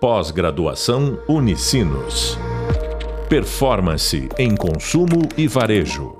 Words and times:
Pós-graduação 0.00 1.18
Unicinos. 1.28 2.38
Performance 3.28 4.28
em 4.38 4.54
consumo 4.54 5.28
e 5.36 5.48
varejo. 5.48 6.16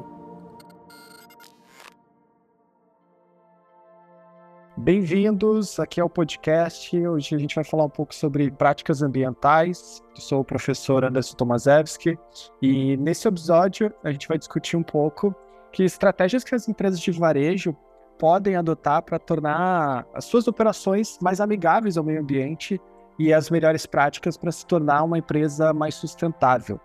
Bem-vindos 4.76 5.78
aqui 5.78 6.00
ao 6.00 6.10
podcast. 6.10 6.98
Hoje 7.06 7.36
a 7.36 7.38
gente 7.38 7.54
vai 7.54 7.62
falar 7.62 7.84
um 7.84 7.88
pouco 7.88 8.12
sobre 8.12 8.50
práticas 8.50 9.00
ambientais. 9.00 10.02
Eu 10.12 10.22
sou 10.22 10.40
o 10.40 10.44
professor 10.44 11.04
Anderson 11.04 11.36
Tomaszewski 11.36 12.18
e 12.60 12.96
nesse 12.96 13.28
episódio 13.28 13.94
a 14.02 14.10
gente 14.10 14.26
vai 14.26 14.38
discutir 14.38 14.76
um 14.76 14.82
pouco 14.82 15.32
que 15.70 15.84
estratégias 15.84 16.42
que 16.42 16.52
as 16.52 16.68
empresas 16.68 16.98
de 16.98 17.12
varejo 17.12 17.76
podem 18.18 18.56
adotar 18.56 19.02
para 19.02 19.20
tornar 19.20 20.04
as 20.12 20.24
suas 20.24 20.48
operações 20.48 21.16
mais 21.22 21.40
amigáveis 21.40 21.96
ao 21.96 22.02
meio 22.02 22.20
ambiente 22.20 22.80
e 23.18 23.32
as 23.32 23.50
melhores 23.50 23.84
práticas 23.86 24.36
para 24.36 24.52
se 24.52 24.64
tornar 24.64 25.02
uma 25.02 25.18
empresa 25.18 25.72
mais 25.72 25.94
sustentável. 25.94 26.80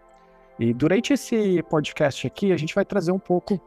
E 0.59 0.73
durante 0.73 1.14
esse 1.14 1.62
podcast 1.64 2.26
aqui, 2.28 2.52
a 2.52 2.58
gente 2.58 2.76
vai 2.76 2.86
trazer 2.86 3.12
um 3.12 3.20
pouco 3.20 3.59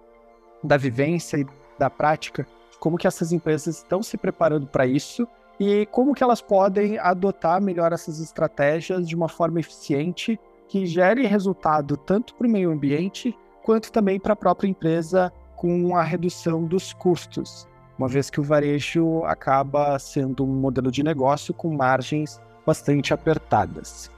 da 0.62 0.77
vivência 0.77 1.37
e 1.37 1.47
da 1.79 1.91
prática, 1.91 2.47
como 2.80 2.97
que 2.97 3.06
essas 3.06 3.33
empresas 3.33 3.79
estão 3.79 4.02
se 4.02 4.16
preparando 4.16 4.66
para 4.66 4.87
isso 4.87 5.27
e 5.59 5.87
como 5.87 6.15
que 6.15 6.23
elas 6.23 6.41
podem 6.41 6.98
adotar 6.98 7.61
melhor 7.61 7.92
essas 7.92 8.20
estratégias 8.20 9.09
de 9.09 9.14
uma 9.14 9.28
forma 9.28 9.61
eficiente 9.61 10.39
que 10.69 10.87
gere 10.87 11.27
resultado 11.27 11.97
tanto 11.97 12.34
para 12.34 12.47
o 12.47 12.51
meio 12.51 12.70
ambiente 12.70 13.37
quanto 13.62 13.91
também 13.91 14.19
para 14.19 14.33
a 14.33 14.37
própria 14.37 14.69
empresa 14.69 15.33
com 15.56 15.97
a 15.97 16.03
redução 16.03 16.64
dos 16.64 16.92
custos, 16.92 17.67
uma 17.98 18.09
vez 18.09 18.28
que 18.28 18.39
o 18.39 18.45
varejo 18.45 19.25
acaba 19.25 19.98
sendo 19.98 20.45
um 20.45 20.55
modelo 20.55 20.91
de 20.91 21.03
negócio 21.03 21.55
com 21.55 21.75
margens 21.75 22.41
bastante 22.66 23.15
apertadas. 23.15 24.11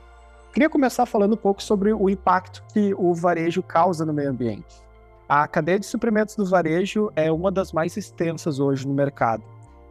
Queria 0.52 0.70
começar 0.70 1.04
falando 1.04 1.34
um 1.34 1.36
pouco 1.36 1.62
sobre 1.62 1.92
o 1.92 2.08
impacto 2.08 2.64
que 2.72 2.94
o 2.94 3.14
varejo 3.14 3.62
causa 3.62 4.04
no 4.04 4.12
meio 4.12 4.30
ambiente. 4.30 4.82
A 5.28 5.46
cadeia 5.46 5.78
de 5.78 5.84
suprimentos 5.84 6.34
do 6.34 6.46
varejo 6.46 7.12
é 7.14 7.30
uma 7.30 7.52
das 7.52 7.70
mais 7.70 7.96
extensas 7.98 8.58
hoje 8.58 8.88
no 8.88 8.94
mercado, 8.94 9.44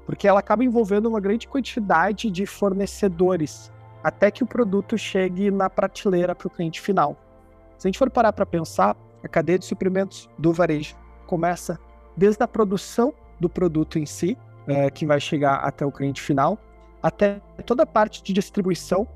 porque 0.05 0.28
ela 0.28 0.39
acaba 0.39 0.63
envolvendo 0.63 1.08
uma 1.08 1.19
grande 1.19 1.47
quantidade 1.47 2.31
de 2.31 2.45
fornecedores 2.47 3.72
até 4.03 4.31
que 4.31 4.44
o 4.44 4.47
produto 4.47 4.97
chegue 4.97 5.52
na 5.52 5.69
prateleira 5.69 6.33
para 6.33 6.47
o 6.47 6.50
cliente 6.50 6.81
final. 6.81 7.16
Se 7.78 7.88
a 7.88 7.89
gente 7.89 8.00
for 8.00 8.09
parar 8.09 8.33
para 8.33 8.45
pensar, 8.45 8.95
a 9.23 9.28
cadeia 9.28 9.59
de 9.59 9.66
suprimentos 9.66 10.28
do 10.38 10.52
varejo 10.52 10.95
começa 11.28 11.80
desde 12.16 12.41
a 12.44 12.47
produção 12.47 13.13
do 13.39 13.47
produto 13.47 14.00
em 14.00 14.05
si, 14.05 14.38
é, 14.67 14.89
que 14.89 15.05
vai 15.05 15.19
chegar 15.19 15.58
até 15.58 15.85
o 15.85 15.91
cliente 15.91 16.22
final, 16.22 16.58
até 17.08 17.39
toda 17.66 17.83
a 17.83 17.86
parte 17.86 18.22
de 18.22 18.33
distribuição. 18.33 19.08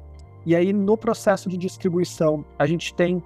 E 0.45 0.55
aí, 0.55 0.71
no 0.71 0.97
processo 0.97 1.49
de 1.49 1.57
distribuição, 1.57 2.43
a 2.57 2.65
gente 2.65 2.93
tem 2.93 3.21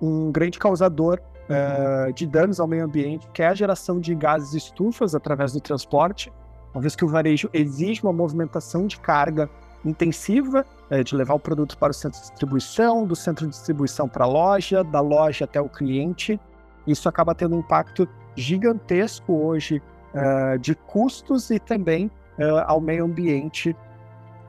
um 0.00 0.30
grande 0.30 0.58
causador 0.58 1.20
uh, 1.48 2.12
de 2.12 2.26
danos 2.26 2.60
ao 2.60 2.66
meio 2.66 2.84
ambiente, 2.84 3.26
que 3.32 3.42
é 3.42 3.48
a 3.48 3.54
geração 3.54 3.98
de 3.98 4.14
gases 4.14 4.52
estufas 4.52 5.14
através 5.14 5.52
do 5.52 5.60
transporte, 5.60 6.30
uma 6.74 6.80
vez 6.80 6.94
que 6.94 7.04
o 7.04 7.08
varejo 7.08 7.48
exige 7.52 8.02
uma 8.02 8.12
movimentação 8.12 8.86
de 8.86 8.98
carga 8.98 9.48
intensiva, 9.84 10.66
uh, 10.90 11.02
de 11.02 11.16
levar 11.16 11.34
o 11.34 11.40
produto 11.40 11.78
para 11.78 11.90
o 11.90 11.94
centro 11.94 12.20
de 12.20 12.28
distribuição, 12.28 13.06
do 13.06 13.16
centro 13.16 13.46
de 13.46 13.52
distribuição 13.52 14.06
para 14.06 14.24
a 14.24 14.28
loja, 14.28 14.84
da 14.84 15.00
loja 15.00 15.46
até 15.46 15.60
o 15.60 15.68
cliente. 15.68 16.38
Isso 16.86 17.08
acaba 17.08 17.34
tendo 17.34 17.56
um 17.56 17.60
impacto 17.60 18.06
gigantesco 18.36 19.32
hoje 19.32 19.82
uh, 20.14 20.58
de 20.58 20.74
custos 20.74 21.50
e 21.50 21.58
também 21.58 22.10
uh, 22.42 22.64
ao 22.66 22.80
meio 22.80 23.04
ambiente 23.04 23.76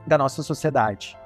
da 0.06 0.18
nossa 0.18 0.42
sociedade. 0.42 1.16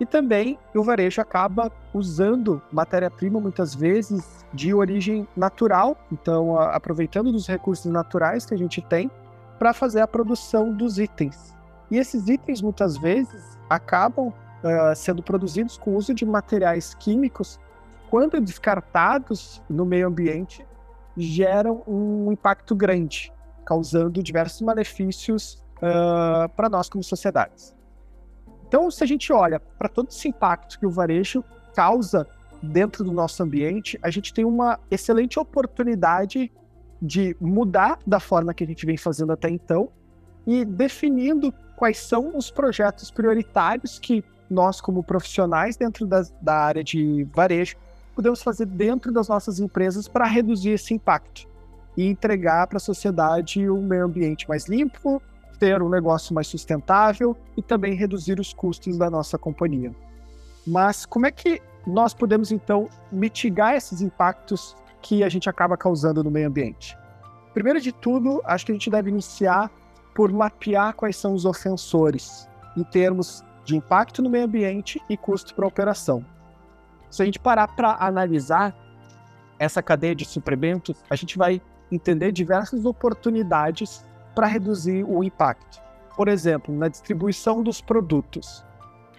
E 0.00 0.06
também 0.06 0.58
o 0.74 0.82
varejo 0.82 1.20
acaba 1.20 1.72
usando 1.92 2.62
matéria-prima 2.70 3.40
muitas 3.40 3.74
vezes 3.74 4.46
de 4.52 4.72
origem 4.72 5.26
natural, 5.36 5.96
então 6.12 6.56
aproveitando 6.58 7.32
dos 7.32 7.46
recursos 7.46 7.90
naturais 7.90 8.46
que 8.46 8.54
a 8.54 8.58
gente 8.58 8.80
tem 8.80 9.10
para 9.58 9.72
fazer 9.72 10.00
a 10.00 10.06
produção 10.06 10.72
dos 10.72 10.98
itens. 10.98 11.54
E 11.90 11.96
esses 11.96 12.28
itens 12.28 12.62
muitas 12.62 12.96
vezes 12.96 13.58
acabam 13.68 14.28
uh, 14.28 14.94
sendo 14.94 15.22
produzidos 15.22 15.76
com 15.76 15.92
o 15.92 15.96
uso 15.96 16.14
de 16.14 16.24
materiais 16.24 16.94
químicos, 16.94 17.58
quando 18.08 18.40
descartados 18.40 19.60
no 19.68 19.84
meio 19.84 20.06
ambiente, 20.06 20.64
geram 21.16 21.82
um 21.86 22.30
impacto 22.30 22.76
grande, 22.76 23.32
causando 23.64 24.22
diversos 24.22 24.60
malefícios 24.62 25.62
uh, 25.78 26.48
para 26.50 26.68
nós 26.68 26.88
como 26.88 27.02
sociedades. 27.02 27.74
Então, 28.66 28.90
se 28.90 29.02
a 29.02 29.06
gente 29.06 29.32
olha 29.32 29.60
para 29.60 29.88
todo 29.88 30.08
esse 30.08 30.28
impacto 30.28 30.78
que 30.78 30.86
o 30.86 30.90
varejo 30.90 31.42
causa 31.74 32.26
dentro 32.62 33.04
do 33.04 33.12
nosso 33.12 33.42
ambiente, 33.42 33.98
a 34.02 34.10
gente 34.10 34.32
tem 34.34 34.44
uma 34.44 34.78
excelente 34.90 35.38
oportunidade 35.38 36.52
de 37.00 37.36
mudar 37.40 37.98
da 38.06 38.20
forma 38.20 38.52
que 38.52 38.64
a 38.64 38.66
gente 38.66 38.84
vem 38.84 38.96
fazendo 38.96 39.32
até 39.32 39.48
então 39.48 39.88
e 40.46 40.64
definindo 40.64 41.52
quais 41.76 41.98
são 41.98 42.36
os 42.36 42.50
projetos 42.50 43.10
prioritários 43.10 43.98
que 43.98 44.24
nós, 44.50 44.80
como 44.80 45.02
profissionais 45.02 45.76
dentro 45.76 46.06
da, 46.06 46.22
da 46.40 46.54
área 46.54 46.82
de 46.82 47.26
varejo, 47.34 47.76
podemos 48.14 48.42
fazer 48.42 48.66
dentro 48.66 49.12
das 49.12 49.28
nossas 49.28 49.60
empresas 49.60 50.08
para 50.08 50.26
reduzir 50.26 50.70
esse 50.70 50.92
impacto 50.92 51.46
e 51.96 52.06
entregar 52.06 52.66
para 52.66 52.78
a 52.78 52.80
sociedade 52.80 53.70
um 53.70 53.82
meio 53.82 54.04
ambiente 54.04 54.48
mais 54.48 54.66
limpo, 54.66 55.22
ter 55.58 55.82
um 55.82 55.88
negócio 55.88 56.34
mais 56.34 56.46
sustentável 56.46 57.36
e 57.56 57.62
também 57.62 57.94
reduzir 57.94 58.38
os 58.38 58.52
custos 58.52 58.96
da 58.96 59.10
nossa 59.10 59.36
companhia. 59.36 59.94
Mas 60.66 61.04
como 61.04 61.26
é 61.26 61.30
que 61.30 61.60
nós 61.86 62.12
podemos 62.12 62.52
então 62.52 62.88
mitigar 63.10 63.74
esses 63.74 64.00
impactos 64.00 64.76
que 65.00 65.24
a 65.24 65.28
gente 65.28 65.48
acaba 65.48 65.76
causando 65.76 66.22
no 66.22 66.30
meio 66.30 66.48
ambiente? 66.48 66.96
Primeiro 67.54 67.80
de 67.80 67.92
tudo, 67.92 68.42
acho 68.44 68.66
que 68.66 68.72
a 68.72 68.74
gente 68.74 68.90
deve 68.90 69.10
iniciar 69.10 69.70
por 70.14 70.32
mapear 70.32 70.94
quais 70.94 71.16
são 71.16 71.32
os 71.32 71.44
ofensores 71.44 72.48
em 72.76 72.84
termos 72.84 73.42
de 73.64 73.76
impacto 73.76 74.22
no 74.22 74.30
meio 74.30 74.44
ambiente 74.44 75.00
e 75.08 75.16
custo 75.16 75.54
para 75.54 75.64
a 75.64 75.68
operação. 75.68 76.24
Se 77.10 77.22
a 77.22 77.24
gente 77.24 77.38
parar 77.38 77.68
para 77.68 77.96
analisar 78.00 78.76
essa 79.58 79.82
cadeia 79.82 80.14
de 80.14 80.24
suprimentos, 80.24 81.02
a 81.08 81.16
gente 81.16 81.36
vai 81.36 81.60
entender 81.90 82.32
diversas 82.32 82.84
oportunidades 82.84 84.04
para 84.38 84.46
reduzir 84.46 85.02
o 85.02 85.24
impacto. 85.24 85.82
Por 86.16 86.28
exemplo, 86.28 86.72
na 86.72 86.86
distribuição 86.86 87.60
dos 87.60 87.80
produtos, 87.80 88.64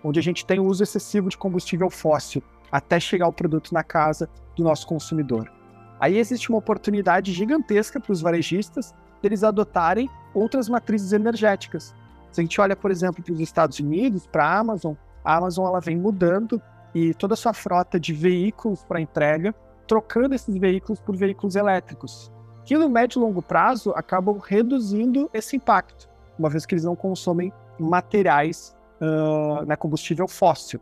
onde 0.02 0.18
a 0.18 0.24
gente 0.24 0.46
tem 0.46 0.62
o 0.62 0.64
uso 0.64 0.82
excessivo 0.82 1.28
de 1.28 1.38
combustível 1.38 1.90
fóssil 1.90 2.42
até 2.72 3.02
chegar 3.02 3.28
o 3.28 3.34
produto 3.34 3.74
na 3.74 3.84
casa 3.84 4.30
do 4.56 4.64
nosso 4.64 4.88
consumidor. 4.88 5.52
Aí 6.00 6.18
existe 6.18 6.48
uma 6.48 6.60
oportunidade 6.60 7.34
gigantesca 7.34 8.00
para 8.00 8.14
os 8.14 8.22
varejistas 8.22 8.96
deles 9.22 9.44
adotarem 9.44 10.10
outras 10.34 10.70
matrizes 10.70 11.12
energéticas. 11.12 11.94
Se 12.32 12.40
a 12.40 12.44
gente 12.46 12.62
olha, 12.62 12.78
por 12.78 12.90
exemplo, 12.90 13.22
para 13.22 13.34
os 13.34 13.42
Estados 13.42 13.78
Unidos, 13.78 14.26
para 14.26 14.46
a 14.46 14.58
Amazon, 14.58 14.94
a 15.22 15.36
Amazon 15.36 15.68
ela 15.68 15.82
vem 15.82 15.98
mudando 15.98 16.62
e 16.96 17.14
toda 17.14 17.34
a 17.34 17.38
sua 17.38 17.52
frota 17.52 18.00
de 18.00 18.14
veículos 18.14 18.86
para 18.86 19.02
entrega, 19.02 19.54
trocando 19.86 20.34
esses 20.34 20.56
veículos 20.56 21.02
por 21.02 21.14
veículos 21.18 21.58
elétricos 21.58 22.32
que 22.70 22.78
no 22.78 22.88
médio 22.88 23.20
e 23.20 23.22
longo 23.24 23.42
prazo 23.42 23.92
acabam 23.96 24.38
reduzindo 24.38 25.28
esse 25.34 25.56
impacto, 25.56 26.08
uma 26.38 26.52
vez 26.52 26.68
que 26.68 26.76
eles 26.76 26.84
não 26.84 26.96
consomem 26.96 27.52
materiais, 27.80 28.78
uh, 29.02 29.78
combustível 29.78 30.28
fóssil. 30.28 30.80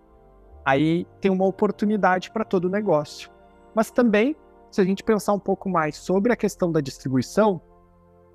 Aí 0.66 1.08
tem 1.22 1.32
uma 1.32 1.46
oportunidade 1.46 2.30
para 2.30 2.44
todo 2.44 2.66
o 2.66 2.70
negócio. 2.70 3.32
Mas 3.74 3.90
também, 3.90 4.36
se 4.70 4.82
a 4.82 4.84
gente 4.84 5.02
pensar 5.02 5.32
um 5.32 5.40
pouco 5.40 5.70
mais 5.70 5.96
sobre 5.96 6.34
a 6.34 6.36
questão 6.36 6.74
da 6.74 6.82
distribuição, 6.82 7.62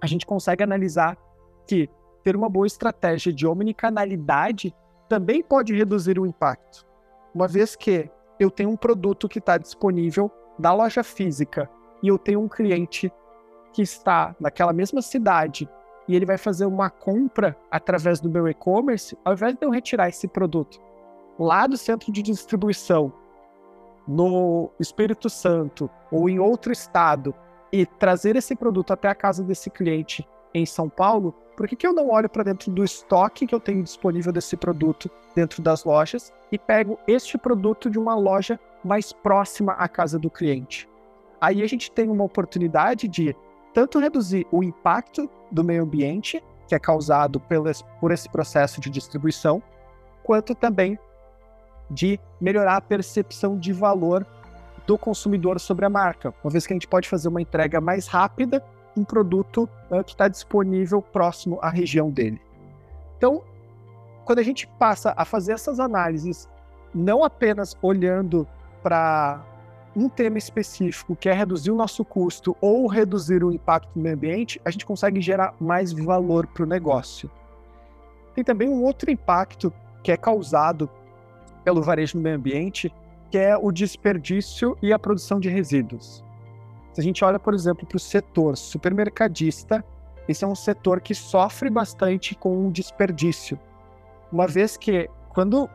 a 0.01 0.07
gente 0.07 0.25
consegue 0.25 0.65
analisar 0.65 1.19
que 1.67 1.91
ter 2.25 2.35
uma 2.35 2.49
boa 2.49 2.67
estratégia 2.67 3.35
de 3.35 3.47
omnicanalidade 3.47 4.75
também 5.11 5.43
pode 5.43 5.75
reduzir 5.75 6.19
o 6.19 6.25
impacto, 6.25 6.87
uma 7.35 7.47
vez 7.47 7.77
que 7.77 8.11
eu 8.41 8.51
tenho 8.51 8.71
um 8.71 8.79
produto 8.79 9.29
que 9.29 9.41
está 9.41 9.59
disponível 9.59 10.31
da 10.59 10.73
loja 10.73 11.05
física 11.05 11.69
e 12.03 12.09
eu 12.09 12.17
tenho 12.17 12.41
um 12.41 12.49
cliente 12.49 13.13
que 13.73 13.83
está 13.83 14.35
naquela 14.39 14.73
mesma 14.73 15.01
cidade 15.03 15.69
e 16.07 16.17
ele 16.17 16.27
vai 16.27 16.37
fazer 16.37 16.67
uma 16.67 16.91
compra 16.91 17.57
através 17.71 18.21
do 18.21 18.29
meu 18.29 18.49
e-commerce, 18.49 19.17
ao 19.25 19.33
invés 19.33 19.55
de 19.55 19.65
eu 19.65 19.71
retirar 19.71 20.09
esse 20.09 20.27
produto 20.29 20.81
lá 21.39 21.67
do 21.67 21.77
centro 21.77 22.13
de 22.13 22.23
distribuição 22.23 23.13
no 24.07 24.71
Espírito 24.79 25.31
Santo 25.31 25.89
ou 26.11 26.29
em 26.29 26.39
outro 26.39 26.73
estado 26.73 27.35
e 27.73 27.87
trazer 27.87 28.37
esse 28.37 28.55
produto 28.55 28.93
até 28.93 29.09
a 29.09 29.15
casa 29.15 29.43
desse 29.43 29.71
cliente 29.71 30.29
em 30.55 30.67
São 30.67 30.89
Paulo, 30.89 31.35
por 31.57 31.67
que, 31.67 31.77
que 31.77 31.87
eu 31.87 31.93
não 31.93 32.11
olho 32.11 32.29
para 32.29 32.43
dentro 32.43 32.71
do 32.71 32.85
estoque 32.85 33.47
que 33.47 33.55
eu 33.55 33.61
tenho 33.61 33.83
disponível 33.83 34.33
desse 34.33 34.57
produto 34.57 35.11
dentro 35.35 35.63
das 35.63 35.85
lojas 35.85 36.33
e 36.51 36.59
pego 36.59 36.99
este 37.07 37.39
produto 37.39 37.89
de 37.89 37.99
uma 37.99 38.15
loja 38.15 38.59
mais 38.85 39.13
próxima 39.13 39.73
à 39.73 39.89
casa 39.89 40.19
do 40.19 40.31
cliente? 40.31 40.89
Aí 41.41 41.63
a 41.63 41.67
gente 41.67 41.91
tem 41.91 42.09
uma 42.09 42.25
oportunidade 42.25 43.09
de 43.09 43.35
tanto 43.73 43.99
reduzir 43.99 44.47
o 44.51 44.63
impacto 44.63 45.29
do 45.51 45.65
meio 45.65 45.83
ambiente, 45.83 46.43
que 46.67 46.75
é 46.75 46.79
causado 46.79 47.41
por 48.01 48.13
esse 48.13 48.29
processo 48.29 48.81
de 48.81 48.91
distribuição, 48.91 49.63
quanto 50.23 50.55
também 50.55 50.99
de 51.91 52.19
melhorar 52.41 52.77
a 52.77 52.81
percepção 52.81 53.59
de 53.59 53.73
valor 53.73 54.27
do 54.87 54.97
consumidor 54.97 55.61
sobre 55.61 55.85
a 55.85 55.91
marca, 55.91 56.35
uma 56.43 56.51
vez 56.51 56.67
que 56.67 56.73
a 56.73 56.77
gente 56.77 56.89
pode 56.89 57.09
fazer 57.09 57.29
uma 57.29 57.41
entrega 57.41 57.81
mais 57.81 58.07
rápida 58.07 58.63
um 58.97 59.05
produto 59.05 59.69
uh, 59.91 60.05
que 60.05 60.13
está 60.13 60.29
disponível 60.29 61.01
próximo 61.01 61.59
à 61.63 61.69
região 61.69 62.11
dele. 62.11 62.41
Então, 63.17 63.43
quando 64.25 64.39
a 64.39 64.43
gente 64.43 64.67
passa 64.79 65.15
a 65.17 65.25
fazer 65.25 65.53
essas 65.53 65.81
análises, 65.81 66.49
não 66.95 67.25
apenas 67.25 67.77
olhando 67.81 68.47
para 68.83 69.43
um 69.95 70.09
tema 70.09 70.39
específico, 70.39 71.15
que 71.15 71.29
é 71.29 71.33
reduzir 71.33 71.71
o 71.71 71.77
nosso 71.77 72.05
custo 72.05 72.57
ou 72.61 72.87
reduzir 72.87 73.45
o 73.45 73.53
impacto 73.53 73.91
no 73.95 74.03
meio 74.03 74.15
ambiente, 74.15 74.61
a 74.65 74.71
gente 74.71 74.87
consegue 74.87 75.21
gerar 75.21 75.55
mais 75.61 75.93
valor 75.93 76.47
para 76.47 76.63
o 76.63 76.67
negócio. 76.67 77.31
Tem 78.35 78.43
também 78.43 78.69
um 78.69 78.83
outro 78.83 79.11
impacto 79.11 79.73
que 80.03 80.11
é 80.11 80.17
causado 80.17 80.89
pelo 81.63 81.83
varejo 81.83 82.17
no 82.17 82.23
meio 82.23 82.37
ambiente, 82.37 82.93
que 83.31 83.39
é 83.39 83.57
o 83.57 83.71
desperdício 83.71 84.77
e 84.83 84.93
a 84.93 84.99
produção 84.99 85.39
de 85.39 85.49
resíduos. 85.49 86.25
Se 86.93 87.01
a 87.01 87.05
gente 87.05 87.25
olha, 87.25 87.39
por 87.39 87.55
exemplo, 87.55 87.87
para 87.87 87.97
o 87.97 88.01
setor 88.01 88.57
supermercadista, 88.57 89.85
esse 90.29 90.45
é 90.45 90.47
um 90.47 90.55
setor 90.55 91.01
que 91.01 91.15
sofre 91.15 91.71
bastante 91.71 92.35
com 92.35 92.67
o 92.67 92.71
desperdício. 92.71 93.59
Uma 94.31 94.47
vez 94.47 94.77
que, 94.77 95.09
quando 95.31 95.69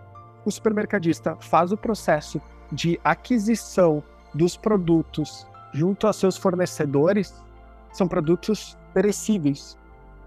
o 0.46 0.52
supermercadista 0.52 1.36
faz 1.40 1.72
o 1.72 1.78
processo 1.78 2.42
de 2.72 3.00
aquisição 3.04 4.04
dos 4.34 4.58
produtos 4.58 5.48
junto 5.74 6.08
aos 6.08 6.16
seus 6.16 6.38
fornecedores, 6.38 7.44
são 7.92 8.08
produtos 8.08 8.78
perecíveis, 8.94 9.78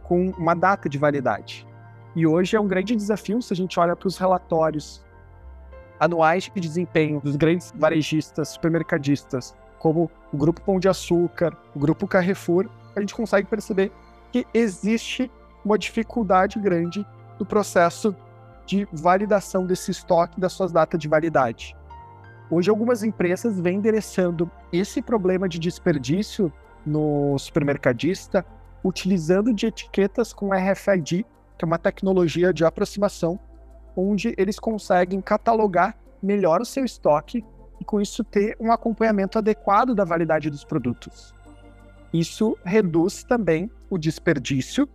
com 0.04 0.30
uma 0.30 0.54
data 0.54 0.88
de 0.88 0.98
validade. 0.98 1.66
E 2.14 2.26
hoje 2.26 2.56
é 2.56 2.60
um 2.60 2.66
grande 2.66 2.96
desafio 2.96 3.40
se 3.40 3.52
a 3.52 3.56
gente 3.56 3.78
olha 3.78 3.94
para 3.94 4.08
os 4.08 4.18
relatórios 4.18 5.04
anuais 5.98 6.50
de 6.52 6.60
desempenho 6.60 7.20
dos 7.20 7.36
grandes 7.36 7.72
varejistas, 7.76 8.48
supermercadistas, 8.48 9.54
como 9.78 10.10
o 10.32 10.36
Grupo 10.36 10.60
Pão 10.60 10.80
de 10.80 10.88
Açúcar, 10.88 11.56
o 11.74 11.78
Grupo 11.78 12.06
Carrefour, 12.06 12.68
a 12.96 13.00
gente 13.00 13.14
consegue 13.14 13.48
perceber 13.48 13.92
que 14.32 14.46
existe 14.52 15.30
uma 15.64 15.78
dificuldade 15.78 16.58
grande 16.58 17.06
no 17.38 17.46
processo 17.46 18.14
de 18.66 18.86
validação 18.92 19.66
desse 19.66 19.90
estoque 19.90 20.40
das 20.40 20.52
suas 20.52 20.72
datas 20.72 20.98
de 20.98 21.08
validade. 21.08 21.76
Hoje, 22.50 22.68
algumas 22.68 23.04
empresas 23.04 23.60
vêm 23.60 23.76
endereçando 23.76 24.50
esse 24.72 25.00
problema 25.00 25.48
de 25.48 25.58
desperdício 25.58 26.52
no 26.84 27.38
supermercadista 27.38 28.44
utilizando 28.82 29.52
de 29.52 29.66
etiquetas 29.66 30.32
com 30.32 30.50
RFID, 30.52 31.24
que 31.56 31.64
é 31.64 31.66
uma 31.66 31.78
tecnologia 31.78 32.52
de 32.52 32.64
aproximação 32.64 33.38
onde 33.94 34.34
eles 34.36 34.58
conseguem 34.58 35.20
catalogar 35.20 35.96
melhor 36.22 36.60
o 36.60 36.64
seu 36.64 36.84
estoque 36.84 37.44
e 37.80 37.84
com 37.84 38.00
isso 38.00 38.24
ter 38.24 38.56
um 38.58 38.72
acompanhamento 38.72 39.38
adequado 39.38 39.94
da 39.94 40.04
validade 40.04 40.50
dos 40.50 40.64
produtos. 40.64 41.34
Isso 42.12 42.56
reduz 42.64 43.22
também 43.22 43.70
o 43.88 43.96
desperdício 43.96 44.88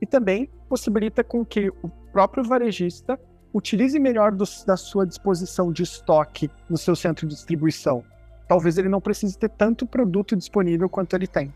e 0.00 0.06
também 0.06 0.48
possibilita 0.68 1.24
com 1.24 1.44
que 1.44 1.68
o 1.82 1.88
próprio 2.12 2.44
varejista 2.44 3.18
utilize 3.52 3.98
melhor 3.98 4.32
do, 4.32 4.44
da 4.66 4.76
sua 4.76 5.06
disposição 5.06 5.72
de 5.72 5.82
estoque 5.82 6.50
no 6.68 6.78
seu 6.78 6.96
centro 6.96 7.26
de 7.26 7.34
distribuição. 7.34 8.02
Talvez 8.48 8.78
ele 8.78 8.88
não 8.88 9.00
precise 9.00 9.38
ter 9.38 9.50
tanto 9.50 9.86
produto 9.86 10.36
disponível 10.36 10.88
quanto 10.88 11.14
ele 11.14 11.26
tem. 11.26 11.52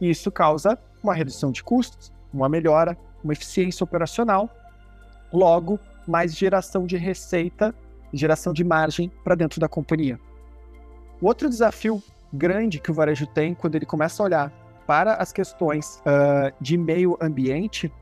E 0.00 0.10
isso 0.10 0.30
causa 0.30 0.78
uma 1.02 1.14
redução 1.14 1.50
de 1.50 1.62
custos, 1.62 2.12
uma 2.32 2.48
melhora, 2.48 2.96
uma 3.22 3.32
eficiência 3.32 3.84
operacional, 3.84 4.48
logo 5.32 5.78
mais 6.06 6.34
geração 6.34 6.86
de 6.86 6.96
receita, 6.96 7.74
geração 8.12 8.52
de 8.52 8.64
margem 8.64 9.10
para 9.22 9.34
dentro 9.34 9.60
da 9.60 9.68
companhia. 9.68 10.18
O 11.20 11.26
outro 11.26 11.48
desafio 11.48 12.02
grande 12.32 12.78
que 12.78 12.90
o 12.90 12.94
varejo 12.94 13.26
tem 13.26 13.54
quando 13.54 13.76
ele 13.76 13.86
começa 13.86 14.22
a 14.22 14.26
olhar 14.26 14.52
para 14.86 15.14
as 15.14 15.32
questões 15.32 16.00
uh, 16.00 16.52
de 16.60 16.76
meio 16.76 17.16
ambiente 17.20 17.92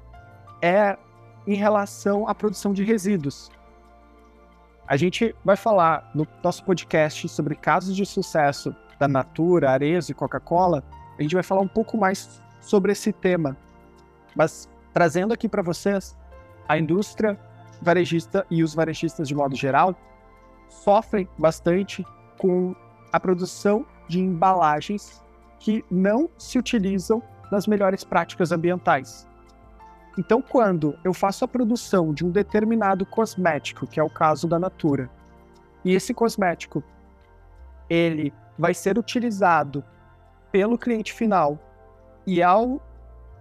é 0.62 0.96
em 1.50 1.56
relação 1.56 2.28
à 2.28 2.34
produção 2.34 2.72
de 2.72 2.84
resíduos. 2.84 3.50
A 4.86 4.96
gente 4.96 5.34
vai 5.44 5.56
falar 5.56 6.08
no 6.14 6.24
nosso 6.44 6.64
podcast 6.64 7.28
sobre 7.28 7.56
casos 7.56 7.96
de 7.96 8.06
sucesso 8.06 8.74
da 9.00 9.08
Natura, 9.08 9.72
Arezzo 9.72 10.12
e 10.12 10.14
Coca-Cola. 10.14 10.84
A 11.18 11.22
gente 11.22 11.34
vai 11.34 11.42
falar 11.42 11.60
um 11.60 11.68
pouco 11.68 11.96
mais 11.96 12.40
sobre 12.60 12.92
esse 12.92 13.12
tema. 13.12 13.56
Mas 14.36 14.68
trazendo 14.92 15.34
aqui 15.34 15.48
para 15.48 15.60
vocês, 15.60 16.16
a 16.68 16.78
indústria 16.78 17.36
varejista 17.82 18.46
e 18.48 18.62
os 18.62 18.72
varejistas 18.72 19.26
de 19.26 19.34
modo 19.34 19.56
geral 19.56 19.96
sofrem 20.68 21.28
bastante 21.36 22.06
com 22.38 22.76
a 23.12 23.18
produção 23.18 23.84
de 24.08 24.20
embalagens 24.20 25.20
que 25.58 25.84
não 25.90 26.30
se 26.38 26.60
utilizam 26.60 27.20
nas 27.50 27.66
melhores 27.66 28.04
práticas 28.04 28.52
ambientais. 28.52 29.26
Então, 30.20 30.42
quando 30.42 30.98
eu 31.02 31.14
faço 31.14 31.46
a 31.46 31.48
produção 31.48 32.12
de 32.12 32.26
um 32.26 32.30
determinado 32.30 33.06
cosmético, 33.06 33.86
que 33.86 33.98
é 33.98 34.02
o 34.02 34.10
caso 34.10 34.46
da 34.46 34.58
Natura, 34.58 35.08
e 35.82 35.94
esse 35.94 36.12
cosmético 36.12 36.84
ele 37.88 38.30
vai 38.58 38.74
ser 38.74 38.98
utilizado 38.98 39.82
pelo 40.52 40.76
cliente 40.76 41.10
final 41.10 41.58
e 42.26 42.42
ao 42.42 42.82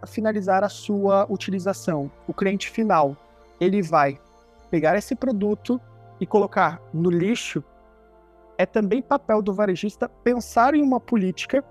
finalizar 0.07 0.63
a 0.63 0.69
sua 0.69 1.27
utilização, 1.29 2.09
o 2.25 2.33
cliente 2.33 2.69
final 2.69 3.17
ele 3.59 3.81
vai 3.81 4.17
pegar 4.71 4.97
esse 4.97 5.15
produto 5.15 5.81
e 6.17 6.25
colocar 6.25 6.81
no 6.93 7.09
lixo, 7.09 7.61
é 8.57 8.65
também 8.65 9.01
papel 9.01 9.41
do 9.41 9.53
varejista 9.53 10.07
pensar 10.07 10.73
em 10.73 10.81
uma 10.81 11.01
política 11.01 11.61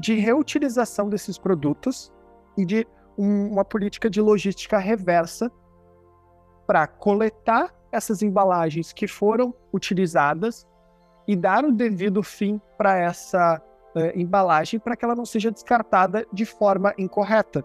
de 0.00 0.14
reutilização 0.14 1.08
desses 1.08 1.38
produtos 1.38 2.12
e 2.58 2.66
de 2.66 2.84
um, 3.16 3.52
uma 3.52 3.64
política 3.64 4.08
de 4.08 4.20
logística 4.20 4.78
reversa 4.78 5.50
para 6.66 6.86
coletar 6.86 7.74
essas 7.92 8.22
embalagens 8.22 8.92
que 8.92 9.06
foram 9.06 9.54
utilizadas 9.72 10.66
e 11.26 11.34
dar 11.34 11.64
o 11.64 11.72
devido 11.72 12.22
fim 12.22 12.60
para 12.76 12.98
essa 12.98 13.62
uh, 13.94 14.18
embalagem 14.18 14.78
para 14.78 14.96
que 14.96 15.04
ela 15.04 15.14
não 15.14 15.24
seja 15.24 15.50
descartada 15.50 16.26
de 16.32 16.44
forma 16.44 16.94
incorreta. 16.98 17.64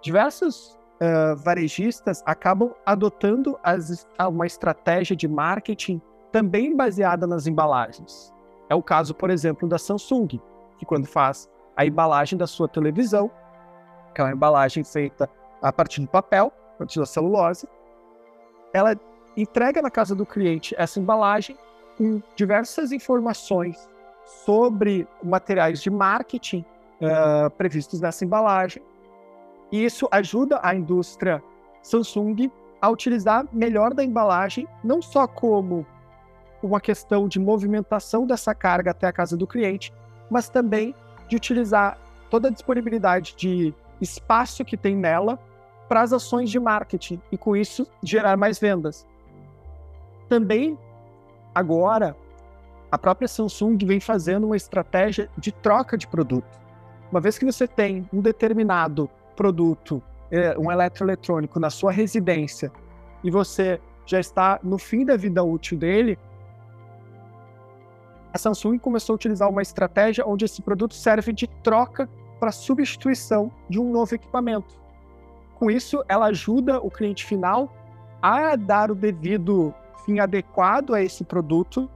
Diversos 0.00 0.78
uh, 1.00 1.36
varejistas 1.36 2.22
acabam 2.26 2.74
adotando 2.84 3.58
as, 3.62 4.06
uma 4.28 4.46
estratégia 4.46 5.16
de 5.16 5.28
marketing 5.28 6.00
também 6.32 6.76
baseada 6.76 7.26
nas 7.26 7.46
embalagens. 7.46 8.32
É 8.68 8.74
o 8.74 8.82
caso, 8.82 9.14
por 9.14 9.30
exemplo, 9.30 9.68
da 9.68 9.78
Samsung, 9.78 10.40
que 10.78 10.86
quando 10.86 11.06
faz 11.06 11.48
a 11.76 11.86
embalagem 11.86 12.38
da 12.38 12.46
sua 12.46 12.68
televisão, 12.68 13.30
que 14.14 14.22
uma 14.22 14.32
embalagem 14.32 14.84
feita 14.84 15.28
a 15.60 15.72
partir 15.72 16.00
do 16.00 16.08
papel, 16.08 16.52
a 16.74 16.78
partir 16.78 16.98
da 16.98 17.06
celulose, 17.06 17.68
ela 18.72 18.96
entrega 19.36 19.82
na 19.82 19.90
casa 19.90 20.14
do 20.14 20.24
cliente 20.24 20.74
essa 20.78 21.00
embalagem 21.00 21.56
com 21.98 22.22
diversas 22.36 22.92
informações 22.92 23.88
sobre 24.24 25.06
materiais 25.22 25.82
de 25.82 25.90
marketing 25.90 26.64
uh, 27.00 27.50
previstos 27.50 28.00
nessa 28.00 28.24
embalagem, 28.24 28.82
e 29.70 29.84
isso 29.84 30.08
ajuda 30.10 30.60
a 30.62 30.74
indústria 30.74 31.42
Samsung 31.82 32.50
a 32.80 32.88
utilizar 32.88 33.46
melhor 33.52 33.92
da 33.92 34.04
embalagem, 34.04 34.66
não 34.82 35.02
só 35.02 35.26
como 35.26 35.86
uma 36.62 36.80
questão 36.80 37.28
de 37.28 37.38
movimentação 37.38 38.26
dessa 38.26 38.54
carga 38.54 38.90
até 38.90 39.06
a 39.06 39.12
casa 39.12 39.36
do 39.36 39.46
cliente, 39.46 39.92
mas 40.30 40.48
também 40.48 40.94
de 41.28 41.36
utilizar 41.36 41.98
toda 42.30 42.48
a 42.48 42.50
disponibilidade 42.50 43.34
de 43.36 43.74
espaço 44.04 44.64
que 44.64 44.76
tem 44.76 44.94
nela 44.96 45.38
para 45.88 46.02
as 46.02 46.12
ações 46.12 46.50
de 46.50 46.58
marketing 46.58 47.20
e 47.30 47.36
com 47.36 47.56
isso 47.56 47.86
gerar 48.02 48.36
mais 48.36 48.58
vendas. 48.58 49.06
Também 50.28 50.78
agora 51.54 52.16
a 52.90 52.98
própria 52.98 53.26
Samsung 53.26 53.76
vem 53.84 54.00
fazendo 54.00 54.44
uma 54.44 54.56
estratégia 54.56 55.28
de 55.36 55.50
troca 55.50 55.98
de 55.98 56.06
produto. 56.06 56.60
Uma 57.10 57.20
vez 57.20 57.36
que 57.36 57.44
você 57.44 57.66
tem 57.66 58.08
um 58.12 58.20
determinado 58.20 59.10
produto, 59.34 60.02
é, 60.30 60.56
um 60.58 60.70
eletroeletrônico 60.70 61.58
na 61.58 61.70
sua 61.70 61.90
residência 61.90 62.70
e 63.22 63.30
você 63.30 63.80
já 64.06 64.20
está 64.20 64.60
no 64.62 64.78
fim 64.78 65.04
da 65.04 65.16
vida 65.16 65.42
útil 65.42 65.78
dele, 65.78 66.18
a 68.32 68.38
Samsung 68.38 68.78
começou 68.78 69.14
a 69.14 69.16
utilizar 69.16 69.48
uma 69.48 69.62
estratégia 69.62 70.26
onde 70.26 70.44
esse 70.44 70.60
produto 70.60 70.94
serve 70.94 71.32
de 71.32 71.46
troca 71.46 72.08
para 72.38 72.52
substituição 72.52 73.50
de 73.68 73.80
um 73.80 73.90
novo 73.90 74.14
equipamento. 74.14 74.80
Com 75.54 75.70
isso, 75.70 76.04
ela 76.08 76.26
ajuda 76.26 76.80
o 76.80 76.90
cliente 76.90 77.24
final 77.24 77.72
a 78.20 78.56
dar 78.56 78.90
o 78.90 78.94
devido 78.94 79.74
fim 80.04 80.18
adequado 80.18 80.94
a 80.94 81.02
esse 81.02 81.24
produto 81.24 81.90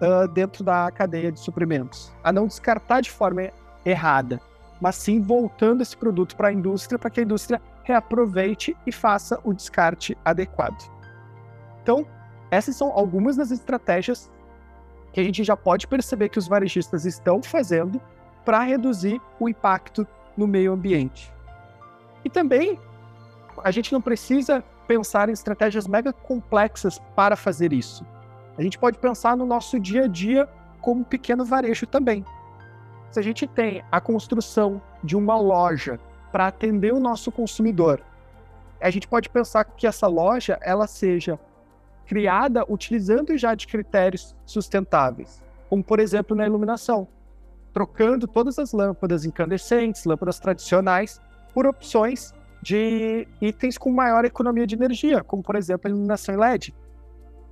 uh, 0.00 0.28
dentro 0.28 0.62
da 0.64 0.90
cadeia 0.90 1.32
de 1.32 1.40
suprimentos, 1.40 2.12
a 2.22 2.32
não 2.32 2.46
descartar 2.46 3.00
de 3.00 3.10
forma 3.10 3.50
errada 3.84 4.40
mas 4.80 4.96
sim 4.96 5.20
voltando 5.20 5.80
esse 5.80 5.96
produto 5.96 6.36
para 6.36 6.48
a 6.48 6.52
indústria 6.52 6.98
para 6.98 7.10
que 7.10 7.20
a 7.20 7.22
indústria 7.22 7.60
reaproveite 7.84 8.76
e 8.86 8.92
faça 8.92 9.40
o 9.44 9.54
descarte 9.54 10.16
adequado. 10.22 10.90
Então, 11.82 12.06
essas 12.50 12.76
são 12.76 12.90
algumas 12.92 13.36
das 13.36 13.50
estratégias 13.50 14.30
que 15.12 15.20
a 15.20 15.24
gente 15.24 15.44
já 15.44 15.56
pode 15.56 15.86
perceber 15.86 16.28
que 16.28 16.38
os 16.38 16.48
varejistas 16.48 17.04
estão 17.04 17.42
fazendo 17.42 18.00
para 18.44 18.60
reduzir 18.60 19.20
o 19.38 19.48
impacto 19.48 20.06
no 20.36 20.46
meio 20.46 20.72
ambiente. 20.72 21.32
E 22.24 22.30
também 22.30 22.78
a 23.62 23.70
gente 23.70 23.92
não 23.92 24.00
precisa 24.00 24.62
pensar 24.86 25.28
em 25.28 25.32
estratégias 25.32 25.86
mega 25.86 26.12
complexas 26.12 26.98
para 27.14 27.36
fazer 27.36 27.72
isso. 27.72 28.04
A 28.56 28.62
gente 28.62 28.78
pode 28.78 28.98
pensar 28.98 29.36
no 29.36 29.46
nosso 29.46 29.78
dia 29.80 30.04
a 30.04 30.06
dia 30.06 30.48
como 30.80 31.04
pequeno 31.04 31.44
varejo 31.44 31.86
também. 31.86 32.24
Se 33.10 33.18
a 33.18 33.22
gente 33.22 33.46
tem 33.46 33.82
a 33.90 34.00
construção 34.00 34.82
de 35.02 35.16
uma 35.16 35.38
loja 35.38 35.98
para 36.30 36.48
atender 36.48 36.92
o 36.92 37.00
nosso 37.00 37.30
consumidor, 37.32 38.02
a 38.80 38.90
gente 38.90 39.08
pode 39.08 39.28
pensar 39.28 39.64
que 39.64 39.86
essa 39.86 40.06
loja 40.06 40.58
ela 40.60 40.86
seja 40.86 41.38
criada 42.06 42.64
utilizando 42.68 43.36
já 43.38 43.54
de 43.54 43.66
critérios 43.66 44.36
sustentáveis, 44.44 45.42
como 45.70 45.82
por 45.82 45.98
exemplo 46.00 46.36
na 46.36 46.44
iluminação, 46.44 47.08
trocando 47.74 48.28
todas 48.28 48.56
as 48.58 48.72
lâmpadas 48.72 49.24
incandescentes, 49.24 50.04
lâmpadas 50.04 50.38
tradicionais, 50.38 51.20
por 51.52 51.66
opções 51.66 52.32
de 52.62 53.26
itens 53.42 53.76
com 53.76 53.90
maior 53.90 54.24
economia 54.24 54.66
de 54.66 54.76
energia, 54.76 55.22
como 55.24 55.42
por 55.42 55.56
exemplo 55.56 55.88
a 55.88 55.90
iluminação 55.90 56.36
LED. 56.36 56.72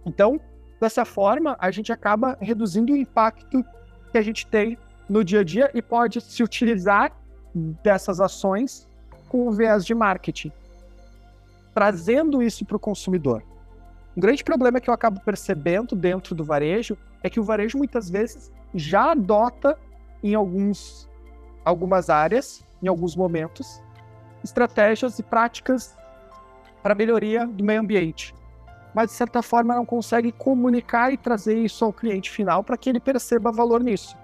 Então, 0.06 0.40
dessa 0.80 1.04
forma, 1.04 1.56
a 1.58 1.70
gente 1.72 1.92
acaba 1.92 2.38
reduzindo 2.40 2.92
o 2.92 2.96
impacto 2.96 3.64
que 4.10 4.16
a 4.16 4.22
gente 4.22 4.46
tem 4.46 4.78
no 5.08 5.24
dia 5.24 5.40
a 5.40 5.44
dia 5.44 5.70
e 5.74 5.82
pode 5.82 6.20
se 6.20 6.42
utilizar 6.42 7.12
dessas 7.82 8.20
ações 8.20 8.88
com 9.28 9.48
o 9.48 9.52
viés 9.52 9.84
de 9.84 9.94
marketing, 9.94 10.52
trazendo 11.74 12.42
isso 12.42 12.64
para 12.64 12.76
o 12.76 12.80
consumidor. 12.80 13.42
Um 14.16 14.20
grande 14.20 14.44
problema 14.44 14.80
que 14.80 14.88
eu 14.88 14.94
acabo 14.94 15.20
percebendo 15.20 15.96
dentro 15.96 16.34
do 16.34 16.44
varejo 16.44 16.96
é 17.22 17.28
que 17.28 17.40
o 17.40 17.44
varejo 17.44 17.76
muitas 17.76 18.08
vezes 18.08 18.52
já 18.74 19.12
adota 19.12 19.78
em 20.22 20.34
alguns, 20.34 21.08
algumas 21.64 22.10
áreas, 22.10 22.64
em 22.82 22.88
alguns 22.88 23.16
momentos, 23.16 23.82
estratégias 24.42 25.18
e 25.18 25.22
práticas 25.22 25.96
para 26.82 26.94
melhoria 26.94 27.46
do 27.46 27.64
meio 27.64 27.80
ambiente. 27.80 28.34
Mas, 28.94 29.10
de 29.10 29.16
certa 29.16 29.42
forma, 29.42 29.74
não 29.74 29.86
consegue 29.86 30.32
comunicar 30.32 31.12
e 31.12 31.16
trazer 31.16 31.56
isso 31.56 31.84
ao 31.84 31.92
cliente 31.92 32.30
final 32.30 32.62
para 32.62 32.76
que 32.76 32.90
ele 32.90 33.00
perceba 33.00 33.50
valor 33.50 33.82
nisso. 33.82 34.16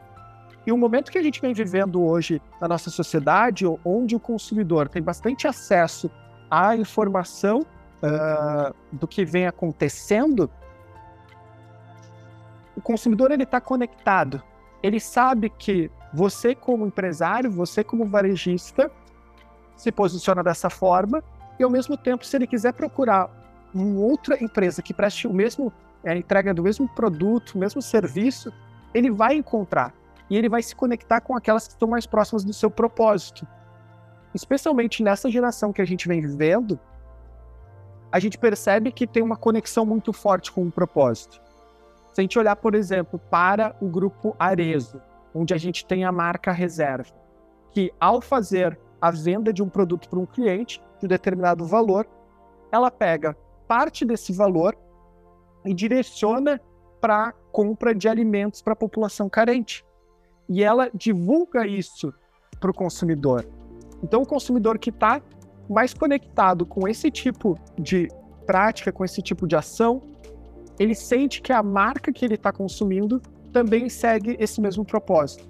E 0.66 0.72
o 0.72 0.76
momento 0.76 1.10
que 1.10 1.16
a 1.16 1.22
gente 1.22 1.40
vem 1.40 1.54
vivendo 1.54 2.02
hoje 2.02 2.42
na 2.60 2.68
nossa 2.68 2.90
sociedade, 2.90 3.64
onde 3.84 4.14
o 4.14 4.20
consumidor 4.20 4.88
tem 4.88 5.00
bastante 5.00 5.46
acesso 5.46 6.10
à 6.50 6.76
informação 6.76 7.60
uh, 7.60 8.74
do 8.92 9.08
que 9.08 9.24
vem 9.24 9.46
acontecendo, 9.46 10.50
o 12.76 12.82
consumidor 12.82 13.30
ele 13.30 13.44
está 13.44 13.60
conectado. 13.60 14.42
Ele 14.82 15.00
sabe 15.00 15.50
que 15.50 15.90
você 16.12 16.54
como 16.54 16.86
empresário, 16.86 17.50
você 17.50 17.82
como 17.82 18.06
varejista, 18.06 18.90
se 19.76 19.92
posiciona 19.92 20.42
dessa 20.42 20.70
forma 20.70 21.22
e 21.58 21.62
ao 21.62 21.70
mesmo 21.70 21.96
tempo, 21.96 22.24
se 22.24 22.36
ele 22.36 22.46
quiser 22.46 22.72
procurar 22.72 23.28
uma 23.74 24.00
outra 24.00 24.42
empresa 24.42 24.82
que 24.82 24.94
preste 24.94 25.26
o 25.26 25.32
mesmo 25.32 25.72
é, 26.04 26.16
entrega 26.16 26.54
do 26.54 26.62
mesmo 26.62 26.88
produto, 26.88 27.54
o 27.54 27.58
mesmo 27.58 27.82
serviço, 27.82 28.52
ele 28.94 29.10
vai 29.10 29.34
encontrar 29.34 29.92
e 30.30 30.36
ele 30.36 30.48
vai 30.48 30.62
se 30.62 30.74
conectar 30.74 31.20
com 31.20 31.36
aquelas 31.36 31.66
que 31.66 31.74
estão 31.74 31.88
mais 31.88 32.06
próximas 32.06 32.44
do 32.44 32.52
seu 32.52 32.70
propósito. 32.70 33.46
Especialmente 34.34 35.02
nessa 35.02 35.30
geração 35.30 35.72
que 35.72 35.82
a 35.82 35.84
gente 35.84 36.06
vem 36.06 36.20
vivendo, 36.20 36.78
a 38.12 38.18
gente 38.18 38.38
percebe 38.38 38.92
que 38.92 39.06
tem 39.06 39.22
uma 39.22 39.36
conexão 39.36 39.84
muito 39.84 40.12
forte 40.12 40.52
com 40.52 40.66
o 40.66 40.70
propósito. 40.70 41.40
Se 42.12 42.20
a 42.20 42.22
gente 42.22 42.38
olhar, 42.38 42.56
por 42.56 42.74
exemplo, 42.74 43.18
para 43.18 43.76
o 43.80 43.88
grupo 43.88 44.34
Arezo, 44.38 45.00
onde 45.34 45.54
a 45.54 45.58
gente 45.58 45.86
tem 45.86 46.04
a 46.04 46.12
marca 46.12 46.50
reserva, 46.52 47.12
que 47.70 47.92
ao 48.00 48.20
fazer 48.20 48.78
a 49.00 49.10
venda 49.10 49.52
de 49.52 49.62
um 49.62 49.68
produto 49.68 50.08
para 50.08 50.18
um 50.18 50.26
cliente 50.26 50.82
de 50.98 51.06
um 51.06 51.08
determinado 51.08 51.64
valor, 51.64 52.08
ela 52.72 52.90
pega 52.90 53.36
parte 53.66 54.04
desse 54.04 54.32
valor 54.32 54.76
e 55.64 55.72
direciona 55.72 56.60
para 57.00 57.32
compra 57.52 57.94
de 57.94 58.08
alimentos 58.08 58.62
para 58.62 58.72
a 58.72 58.76
população 58.76 59.28
carente. 59.28 59.84
E 60.48 60.62
ela 60.62 60.90
divulga 60.92 61.66
isso 61.66 62.12
para 62.58 62.70
o 62.70 62.74
consumidor. 62.74 63.46
Então, 64.02 64.22
o 64.22 64.26
consumidor 64.26 64.78
que 64.78 64.90
está 64.90 65.20
mais 65.68 65.92
conectado 65.92 66.64
com 66.64 66.88
esse 66.88 67.10
tipo 67.10 67.58
de 67.78 68.08
prática, 68.46 68.90
com 68.90 69.04
esse 69.04 69.20
tipo 69.20 69.46
de 69.46 69.54
ação, 69.54 70.02
ele 70.78 70.94
sente 70.94 71.42
que 71.42 71.52
a 71.52 71.62
marca 71.62 72.12
que 72.12 72.24
ele 72.24 72.34
está 72.34 72.52
consumindo 72.52 73.20
também 73.52 73.88
segue 73.88 74.36
esse 74.38 74.60
mesmo 74.60 74.84
propósito. 74.84 75.48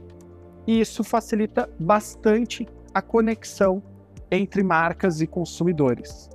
E 0.67 0.81
isso 0.81 1.05
facilita 1.05 1.69
bastante 1.79 2.67
a 2.95 3.03
conexão 3.03 3.83
entre 4.31 4.63
marcas 4.63 5.21
e 5.21 5.27
consumidores. 5.27 6.29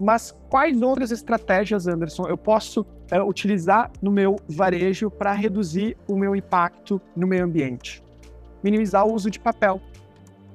Mas 0.00 0.34
quais 0.48 0.80
outras 0.80 1.10
estratégias, 1.10 1.86
Anderson, 1.86 2.26
eu 2.26 2.38
posso 2.38 2.86
é, 3.10 3.22
utilizar 3.22 3.90
no 4.00 4.10
meu 4.10 4.36
varejo 4.48 5.10
para 5.10 5.32
reduzir 5.32 5.96
o 6.08 6.16
meu 6.16 6.34
impacto 6.34 7.00
no 7.14 7.26
meio 7.26 7.44
ambiente? 7.44 8.02
Minimizar 8.62 9.06
o 9.06 9.12
uso 9.12 9.30
de 9.30 9.38
papel. 9.38 9.80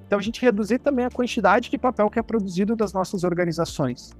Então, 0.07 0.17
a 0.17 0.21
gente 0.21 0.41
reduzir 0.41 0.79
também 0.79 1.05
a 1.05 1.09
quantidade 1.09 1.69
de 1.69 1.77
papel 1.77 2.09
que 2.09 2.17
é 2.17 2.23
produzido 2.23 2.75
das 2.75 2.91
nossas 2.93 3.23
organizações. 3.23 4.11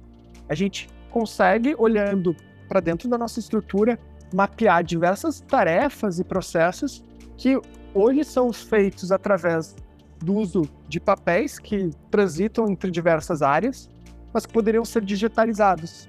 A 0.48 0.54
gente 0.54 0.88
consegue, 1.10 1.74
olhando 1.76 2.36
para 2.68 2.80
dentro 2.80 3.08
da 3.08 3.16
nossa 3.16 3.40
estrutura, 3.40 3.98
mapear 4.34 4.82
diversas 4.82 5.40
tarefas 5.40 6.18
e 6.18 6.24
processos 6.24 7.04
que 7.36 7.60
hoje 7.94 8.24
são 8.24 8.52
feitos 8.52 9.12
através 9.12 9.74
do 10.18 10.34
uso 10.34 10.62
de 10.88 10.98
papéis 10.98 11.58
que 11.58 11.90
transitam 12.10 12.68
entre 12.68 12.90
diversas 12.90 13.42
áreas, 13.42 13.88
mas 14.32 14.46
que 14.46 14.52
poderiam 14.52 14.84
ser 14.84 15.04
digitalizados. 15.04 16.08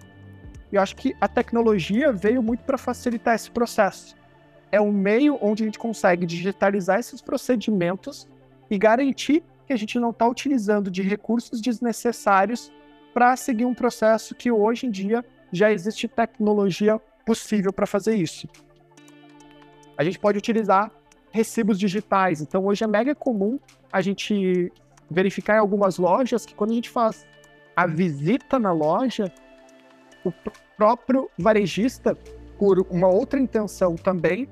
Eu 0.72 0.82
acho 0.82 0.96
que 0.96 1.16
a 1.20 1.28
tecnologia 1.28 2.12
veio 2.12 2.42
muito 2.42 2.64
para 2.64 2.78
facilitar 2.78 3.36
esse 3.36 3.50
processo. 3.50 4.16
É 4.72 4.82
um 4.82 4.92
meio 4.92 5.38
onde 5.42 5.64
a 5.64 5.66
gente 5.66 5.80
consegue 5.80 6.26
digitalizar 6.26 7.00
esses 7.00 7.22
procedimentos 7.22 8.28
e 8.70 8.78
garantir 8.78 9.44
que 9.66 9.74
a 9.74 9.78
gente 9.78 10.00
não 10.00 10.10
está 10.10 10.28
utilizando 10.28 10.92
de 10.92 11.02
recursos 11.02 11.62
desnecessários 11.62 12.72
para 13.14 13.36
seguir 13.36 13.66
um 13.66 13.74
processo 13.74 14.36
que 14.36 14.52
hoje 14.52 14.86
em 14.86 14.92
dia 14.92 15.24
já 15.52 15.72
existe 15.72 16.08
tecnologia 16.08 17.00
possível 17.26 17.74
para 17.74 17.86
fazer 17.86 18.16
isso. 18.16 18.48
A 19.98 20.04
gente 20.04 20.20
pode 20.20 20.38
utilizar 20.38 20.92
recibos 21.32 21.80
digitais. 21.80 22.42
Então, 22.42 22.66
hoje 22.66 22.84
é 22.84 22.88
mega 22.88 23.14
comum 23.14 23.60
a 23.92 24.02
gente 24.02 24.72
verificar 25.10 25.56
em 25.56 25.60
algumas 25.60 25.98
lojas 25.98 26.46
que 26.46 26.54
quando 26.54 26.72
a 26.72 26.76
gente 26.76 26.90
faz 26.90 27.26
a 27.76 27.86
visita 27.86 28.60
na 28.60 28.72
loja, 28.72 29.32
o 30.24 30.34
próprio 30.76 31.30
varejista, 31.38 32.18
por 32.58 32.86
uma 32.90 33.08
outra 33.08 33.40
intenção 33.40 33.96
também, 33.96 34.50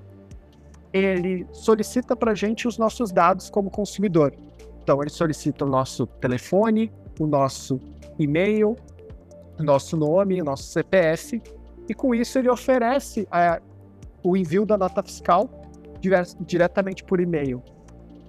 ele 0.93 1.45
solicita 1.51 2.15
para 2.15 2.31
a 2.31 2.35
gente 2.35 2.67
os 2.67 2.77
nossos 2.77 3.11
dados 3.11 3.49
como 3.49 3.69
consumidor. 3.69 4.33
Então, 4.81 5.01
ele 5.01 5.09
solicita 5.09 5.65
o 5.65 5.67
nosso 5.67 6.05
telefone, 6.05 6.91
o 7.19 7.25
nosso 7.25 7.79
e-mail, 8.19 8.75
nosso 9.59 9.95
nome, 9.95 10.41
nosso 10.41 10.63
CPF, 10.63 11.41
e 11.87 11.93
com 11.93 12.13
isso 12.13 12.37
ele 12.39 12.49
oferece 12.49 13.27
a, 13.31 13.61
o 14.23 14.35
envio 14.35 14.65
da 14.65 14.77
nota 14.77 15.03
fiscal 15.03 15.49
diretamente 16.41 17.03
por 17.03 17.19
e-mail. 17.19 17.63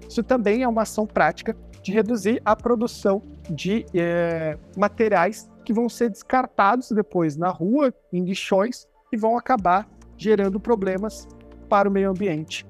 Isso 0.09 0.23
também 0.23 0.63
é 0.63 0.69
uma 0.69 0.83
ação 0.83 1.07
prática 1.07 1.57
de 1.83 1.93
reduzir 1.93 2.41
a 2.45 2.57
produção 2.57 3.23
de 3.51 3.85
é, 3.95 4.59
materiais 4.77 5.49
que 5.65 5.73
vão 5.73 5.89
ser 5.89 6.11
descartados 6.11 6.91
depois 6.91 7.37
na 7.37 7.49
rua, 7.49 7.93
em 8.13 8.25
lixões, 8.25 8.87
e 9.13 9.17
vão 9.17 9.37
acabar 9.37 9.89
gerando 10.17 10.59
problemas 10.59 11.29
para 11.69 11.89
o 11.89 11.93
meio 11.93 12.11
ambiente. 12.11 12.67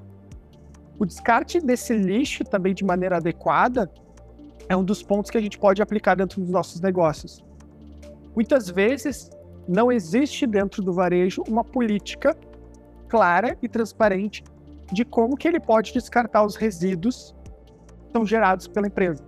O 0.99 1.05
descarte 1.05 1.61
desse 1.61 1.95
lixo 1.95 2.43
também 2.45 2.75
de 2.75 2.85
maneira 2.85 3.19
adequada 3.19 3.91
é 4.69 4.77
um 4.77 4.85
dos 4.85 5.03
pontos 5.03 5.31
que 5.31 5.39
a 5.39 5.41
gente 5.41 5.59
pode 5.59 5.83
aplicar 5.83 6.17
dentro 6.17 6.41
dos 6.41 6.51
nossos 6.51 6.81
negócios. 6.81 7.45
Muitas 8.37 8.69
vezes 8.69 9.31
não 9.67 9.91
existe 9.91 10.47
dentro 10.47 10.83
do 10.83 10.93
varejo 10.93 11.43
uma 11.49 11.65
política 11.65 12.37
clara 13.09 13.57
e 13.63 13.69
transparente 13.69 14.45
de 14.93 15.07
como 15.07 15.37
que 15.37 15.49
ele 15.49 15.59
pode 15.59 15.93
descartar 15.95 16.45
os 16.45 16.55
resíduos 16.55 17.35
que 18.05 18.13
são 18.13 18.27
gerados 18.27 18.69
pela 18.69 18.87
empresa. 18.87 19.25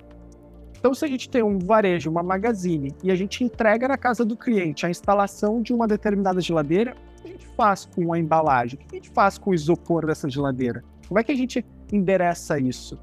Então, 0.79 0.95
se 0.95 1.05
a 1.05 1.09
gente 1.09 1.29
tem 1.29 1.43
um 1.43 1.59
varejo, 1.59 2.09
uma 2.09 2.23
magazine, 2.23 2.95
e 3.03 3.11
a 3.11 3.17
gente 3.17 3.43
entrega 3.43 3.89
na 3.89 3.97
casa 3.97 4.25
do 4.25 4.37
cliente 4.37 4.87
a 4.87 4.91
instalação 4.91 5.61
de 5.61 5.73
uma 5.73 5.89
determinada 5.89 6.41
geladeira, 6.41 6.95
o 7.19 7.23
que 7.23 7.29
a 7.29 7.33
gente 7.33 7.47
faz 7.57 7.85
com 7.87 8.13
a 8.13 8.19
embalagem? 8.19 8.79
O 8.79 8.87
que 8.87 8.97
a 8.97 8.99
gente 8.99 9.11
faz 9.11 9.39
com 9.39 9.51
o 9.51 9.55
isopor 9.55 10.07
dessa 10.07 10.29
geladeira? 10.31 10.85
Como 11.09 11.19
é 11.19 11.25
que 11.25 11.33
a 11.33 11.37
gente 11.37 11.67
endereça 11.93 12.61
isso? 12.61 12.97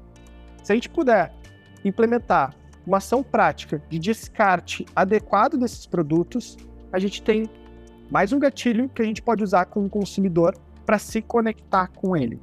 Se 0.62 0.72
a 0.72 0.74
gente 0.74 0.88
puder 0.88 1.34
implementar 1.84 2.54
uma 2.86 2.98
ação 2.98 3.22
prática 3.22 3.82
de 3.88 3.98
descarte 3.98 4.86
adequado 4.94 5.56
desses 5.58 5.86
produtos, 5.86 6.56
a 6.92 6.98
gente 6.98 7.22
tem 7.22 7.50
Mais 8.08 8.32
um 8.32 8.38
gatilho 8.38 8.88
que 8.88 9.02
a 9.02 9.04
gente 9.04 9.20
pode 9.20 9.42
usar 9.42 9.66
com 9.66 9.84
o 9.84 9.90
consumidor 9.90 10.56
para 10.84 10.96
se 10.96 11.20
conectar 11.20 11.88
com 11.88 12.16
ele, 12.16 12.40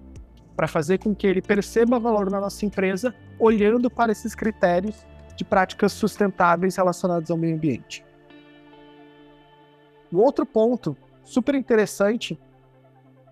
para 0.58 0.68
fazer 0.68 0.98
com 0.98 1.16
que 1.16 1.26
ele 1.26 1.42
perceba 1.42 1.98
valor 1.98 2.30
na 2.30 2.42
nossa 2.42 2.66
empresa, 2.66 3.16
olhando 3.40 3.90
para 3.90 4.12
esses 4.12 4.36
critérios 4.36 5.06
de 5.38 5.46
práticas 5.46 5.94
sustentáveis 5.94 6.76
relacionadas 6.76 7.32
ao 7.32 7.38
meio 7.38 7.56
ambiente. 7.56 8.06
O 10.12 10.18
outro 10.18 10.46
ponto 10.46 10.98
super 11.24 11.56
interessante 11.56 12.38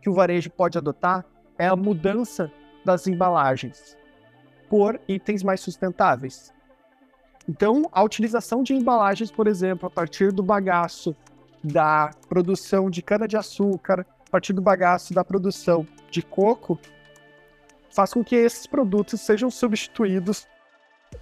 que 0.01 0.09
o 0.09 0.13
varejo 0.13 0.49
pode 0.49 0.77
adotar 0.77 1.25
é 1.59 1.67
a 1.67 1.75
mudança 1.75 2.49
das 2.85 3.07
embalagens 3.07 3.97
por 4.69 4.99
itens 5.05 5.43
mais 5.43 5.59
sustentáveis. 5.59 6.53
Então, 7.51 7.83
a 7.91 8.01
utilização 8.01 8.63
de 8.63 8.73
embalagens, 8.73 9.29
por 9.29 9.45
exemplo, 9.45 9.85
a 9.85 9.89
partir 9.89 10.31
do 10.31 10.41
bagaço 10.41 11.13
da 11.61 12.09
produção 12.29 12.89
de 12.89 13.01
cana-de-açúcar, 13.01 14.05
a 14.25 14.31
partir 14.31 14.53
do 14.53 14.61
bagaço 14.61 15.13
da 15.13 15.21
produção 15.21 15.85
de 16.09 16.21
coco, 16.21 16.79
faz 17.89 18.13
com 18.13 18.23
que 18.23 18.37
esses 18.37 18.65
produtos 18.65 19.19
sejam 19.19 19.51
substituídos 19.51 20.47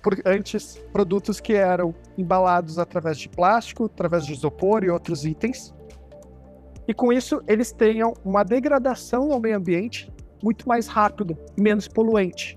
por 0.03 0.21
antes 0.23 0.77
produtos 0.93 1.39
que 1.39 1.53
eram 1.53 1.95
embalados 2.15 2.77
através 2.77 3.17
de 3.17 3.27
plástico, 3.27 3.85
através 3.85 4.23
de 4.23 4.33
isopor 4.33 4.83
e 4.83 4.89
outros 4.91 5.25
itens. 5.25 5.73
E 6.87 6.93
com 6.93 7.11
isso, 7.11 7.41
eles 7.47 7.71
tenham 7.71 8.13
uma 8.23 8.43
degradação 8.43 9.31
ao 9.31 9.39
meio 9.39 9.57
ambiente 9.57 10.13
muito 10.43 10.69
mais 10.69 10.85
rápida, 10.85 11.35
menos 11.59 11.87
poluente, 11.87 12.55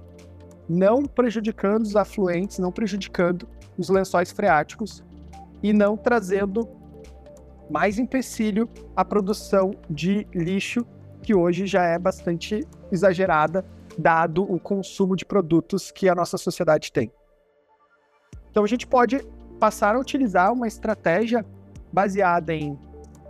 não 0.73 1.05
prejudicando 1.05 1.83
os 1.83 1.97
afluentes, 1.97 2.59
não 2.59 2.73
prejudicando 2.73 3.47
os 3.77 3.91
lençóis 3.91 4.33
freáticos 4.33 5.05
e 5.63 5.71
não 5.71 5.99
trazendo 5.99 6.67
mais 7.71 7.99
empecilho 7.99 8.69
à 8.97 9.05
produção 9.05 9.73
de 9.89 10.27
lixo, 10.35 10.87
que 11.23 11.35
hoje 11.35 11.67
já 11.67 11.85
é 11.85 11.99
bastante 11.99 12.67
exagerada, 12.91 13.65
dado 13.99 14.43
o 14.43 14.59
consumo 14.59 15.15
de 15.15 15.27
produtos 15.27 15.91
que 15.91 16.09
a 16.09 16.15
nossa 16.15 16.39
sociedade 16.39 16.91
tem. 16.91 17.13
Então 18.51 18.65
a 18.65 18.67
gente 18.67 18.87
pode 18.87 19.23
passar 19.61 19.95
a 19.95 20.01
utilizar 20.01 20.53
uma 20.53 20.67
estratégia 20.67 21.45
baseada 21.93 22.55
em 22.55 22.79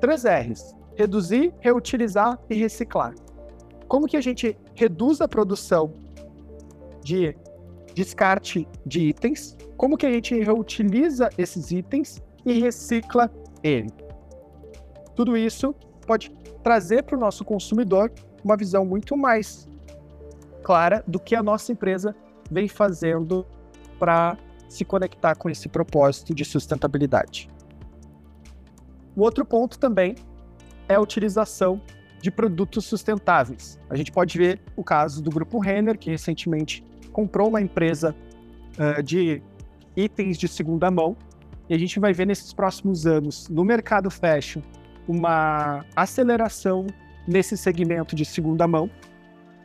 três 0.00 0.24
R's: 0.24 0.76
reduzir, 0.94 1.52
reutilizar 1.58 2.38
e 2.48 2.54
reciclar. 2.54 3.14
Como 3.88 4.06
que 4.06 4.16
a 4.16 4.20
gente 4.20 4.56
reduz 4.74 5.20
a 5.20 5.28
produção 5.28 5.92
de 7.02 7.36
descarte 7.94 8.66
de 8.86 9.08
itens? 9.08 9.56
Como 9.76 9.96
que 9.96 10.06
a 10.06 10.10
gente 10.10 10.38
reutiliza 10.38 11.28
esses 11.36 11.70
itens 11.70 12.22
e 12.44 12.60
recicla 12.60 13.30
ele? 13.62 13.90
Tudo 15.14 15.36
isso 15.36 15.74
pode 16.06 16.30
trazer 16.62 17.02
para 17.02 17.16
o 17.16 17.20
nosso 17.20 17.44
consumidor 17.44 18.12
uma 18.44 18.56
visão 18.56 18.84
muito 18.84 19.16
mais 19.16 19.68
clara 20.62 21.02
do 21.06 21.18
que 21.18 21.34
a 21.34 21.42
nossa 21.42 21.72
empresa 21.72 22.14
vem 22.50 22.68
fazendo 22.68 23.46
para 23.98 24.36
se 24.68 24.84
conectar 24.84 25.34
com 25.34 25.50
esse 25.50 25.68
propósito 25.68 26.34
de 26.34 26.44
sustentabilidade. 26.44 27.48
O 29.14 29.22
outro 29.22 29.44
ponto 29.44 29.78
também 29.78 30.14
é 30.88 30.94
a 30.94 31.00
utilização 31.00 31.80
de 32.20 32.30
produtos 32.30 32.84
sustentáveis. 32.86 33.78
A 33.90 33.96
gente 33.96 34.10
pode 34.10 34.38
ver 34.38 34.60
o 34.76 34.82
caso 34.82 35.22
do 35.22 35.30
grupo 35.30 35.58
Renner, 35.58 35.98
que 35.98 36.10
recentemente 36.10 36.84
comprou 37.12 37.48
uma 37.48 37.60
empresa 37.60 38.14
uh, 38.78 39.02
de 39.02 39.42
itens 39.96 40.38
de 40.38 40.48
segunda 40.48 40.90
mão, 40.90 41.16
e 41.68 41.74
a 41.74 41.78
gente 41.78 42.00
vai 42.00 42.12
ver 42.12 42.26
nesses 42.26 42.52
próximos 42.52 43.06
anos 43.06 43.48
no 43.48 43.64
mercado 43.64 44.10
fashion 44.10 44.60
uma 45.06 45.84
aceleração 45.94 46.86
nesse 47.26 47.56
segmento 47.56 48.14
de 48.16 48.24
segunda 48.24 48.66
mão, 48.66 48.90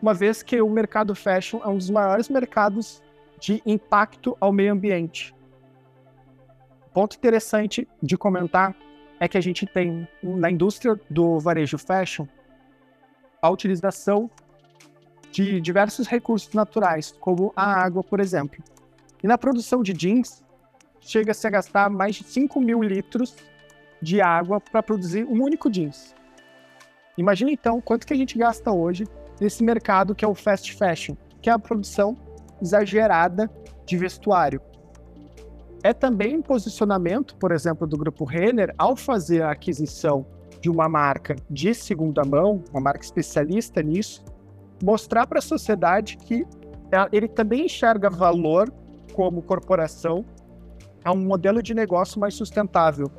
uma 0.02 0.14
vez 0.14 0.44
que 0.44 0.62
o 0.62 0.70
mercado 0.70 1.16
fashion 1.16 1.60
é 1.64 1.68
um 1.68 1.78
dos 1.78 1.90
maiores 1.90 2.30
mercados 2.30 3.02
de 3.40 3.62
impacto 3.66 4.38
ao 4.40 4.52
meio 4.52 4.74
ambiente. 4.74 5.34
Ponto 6.94 7.16
interessante 7.16 7.88
de 8.02 8.18
comentar 8.18 8.76
é 9.20 9.28
que 9.28 9.38
a 9.38 9.42
gente 9.42 9.66
tem 9.66 10.08
na 10.24 10.50
indústria 10.50 11.00
do 11.10 11.40
varejo 11.40 11.78
fashion 11.78 12.28
a 13.42 13.50
utilização 13.50 14.30
de 15.32 15.62
diversos 15.62 16.08
recursos 16.08 16.54
naturais, 16.54 17.14
como 17.20 17.54
a 17.56 17.66
água, 17.66 18.04
por 18.04 18.20
exemplo. 18.20 18.64
E 19.24 19.28
na 19.28 19.38
produção 19.38 19.82
de 19.84 19.94
jeans, 19.94 20.44
chega-se 21.00 21.46
a 21.48 21.50
gastar 21.50 21.90
mais 21.90 22.16
de 22.16 22.24
5 22.24 22.60
mil 22.60 22.82
litros 22.82 23.36
de 24.02 24.22
água 24.22 24.60
para 24.60 24.84
produzir 24.84 25.26
um 25.26 25.44
único 25.44 25.70
jeans. 25.70 26.16
Imagina 27.18 27.52
então 27.52 27.82
quanto 27.82 28.06
que 28.06 28.14
a 28.14 28.18
gente 28.18 28.38
gasta 28.38 28.72
hoje 28.72 29.06
nesse 29.40 29.64
mercado 29.64 30.14
que 30.14 30.24
é 30.24 30.28
o 30.28 30.36
fast 30.36 30.74
fashion, 30.76 31.16
que 31.42 31.50
é 31.50 31.54
a 31.54 31.60
produção 31.60 32.16
exagerada 32.62 33.50
de 33.86 33.98
vestuário. 33.98 34.62
É 35.84 35.94
também 35.94 36.38
um 36.38 36.42
posicionamento, 36.42 37.36
por 37.38 37.52
exemplo, 37.52 37.88
do 37.88 37.98
grupo 37.98 38.26
Renner, 38.26 38.74
ao 38.78 38.96
fazer 38.96 39.42
a 39.44 39.52
aquisição 39.52 40.26
de 40.60 40.70
uma 40.70 40.90
marca 40.90 41.36
de 41.50 41.74
segunda 41.74 42.24
mão, 42.24 42.64
uma 42.72 42.82
marca 42.82 43.04
especialista 43.04 43.82
nisso, 43.82 44.24
mostrar 44.84 45.28
para 45.28 45.40
a 45.40 45.42
sociedade 45.42 46.18
que 46.18 46.46
ele 47.12 47.28
também 47.28 47.66
enxerga 47.66 48.10
valor 48.10 48.72
como 49.14 49.42
corporação 49.42 50.24
a 51.04 51.12
um 51.12 51.26
modelo 51.26 51.62
de 51.62 51.74
negócio 51.74 52.20
mais 52.20 52.34
sustentável, 52.34 53.12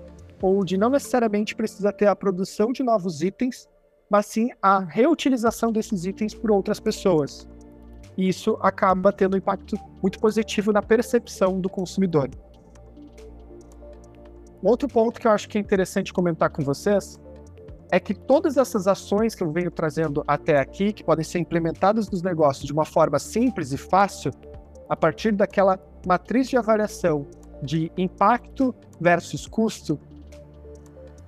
onde 0.42 0.76
não 0.76 0.90
necessariamente 0.90 1.54
precisa 1.54 1.92
ter 1.92 2.06
a 2.06 2.16
produção 2.16 2.72
de 2.72 2.82
novos 2.82 3.22
itens, 3.22 3.68
mas 4.10 4.26
sim 4.26 4.50
a 4.62 4.78
reutilização 4.78 5.72
desses 5.72 6.04
itens 6.04 6.34
por 6.34 6.50
outras 6.50 6.80
pessoas. 6.80 7.48
E 8.16 8.28
isso 8.28 8.58
acaba 8.60 9.12
tendo 9.12 9.34
um 9.34 9.38
impacto 9.38 9.76
muito 10.02 10.18
positivo 10.18 10.72
na 10.72 10.82
percepção 10.82 11.60
do 11.60 11.68
consumidor. 11.68 12.30
Um 14.62 14.68
outro 14.68 14.88
ponto 14.88 15.20
que 15.20 15.26
eu 15.26 15.30
acho 15.30 15.48
que 15.48 15.56
é 15.56 15.60
interessante 15.60 16.12
comentar 16.12 16.50
com 16.50 16.62
vocês 16.62 17.20
é 17.90 17.98
que 17.98 18.14
todas 18.14 18.56
essas 18.56 18.86
ações 18.86 19.34
que 19.34 19.42
eu 19.42 19.50
venho 19.50 19.70
trazendo 19.70 20.22
até 20.26 20.58
aqui, 20.58 20.92
que 20.92 21.02
podem 21.02 21.24
ser 21.24 21.38
implementadas 21.38 22.10
nos 22.10 22.22
negócios 22.22 22.66
de 22.66 22.72
uma 22.72 22.84
forma 22.84 23.18
simples 23.18 23.72
e 23.72 23.78
fácil, 23.78 24.30
a 24.88 24.96
partir 24.96 25.32
daquela 25.32 25.78
matriz 26.06 26.48
de 26.48 26.56
avaliação 26.56 27.26
de 27.62 27.90
impacto 27.96 28.74
versus 29.00 29.46
custo, 29.46 29.98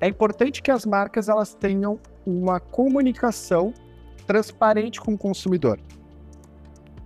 é 0.01 0.09
importante 0.09 0.63
que 0.63 0.71
as 0.71 0.87
marcas 0.87 1.29
elas 1.29 1.55
tenham 1.55 1.99
uma 2.25 2.61
comunicação 2.61 3.73
transparente 4.27 5.01
com 5.01 5.15
o 5.15 5.19
consumidor. 5.19 5.79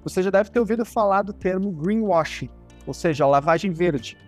Você 0.03 0.23
já 0.23 0.31
deve 0.31 0.51
ter 0.51 0.61
ouvido 0.61 0.85
falar 0.85 1.23
do 1.23 1.33
termo 1.33 1.73
greenwashing, 1.73 2.51
ou 2.87 2.93
seja, 2.93 3.27
lavagem 3.27 3.73
verde. 3.73 4.19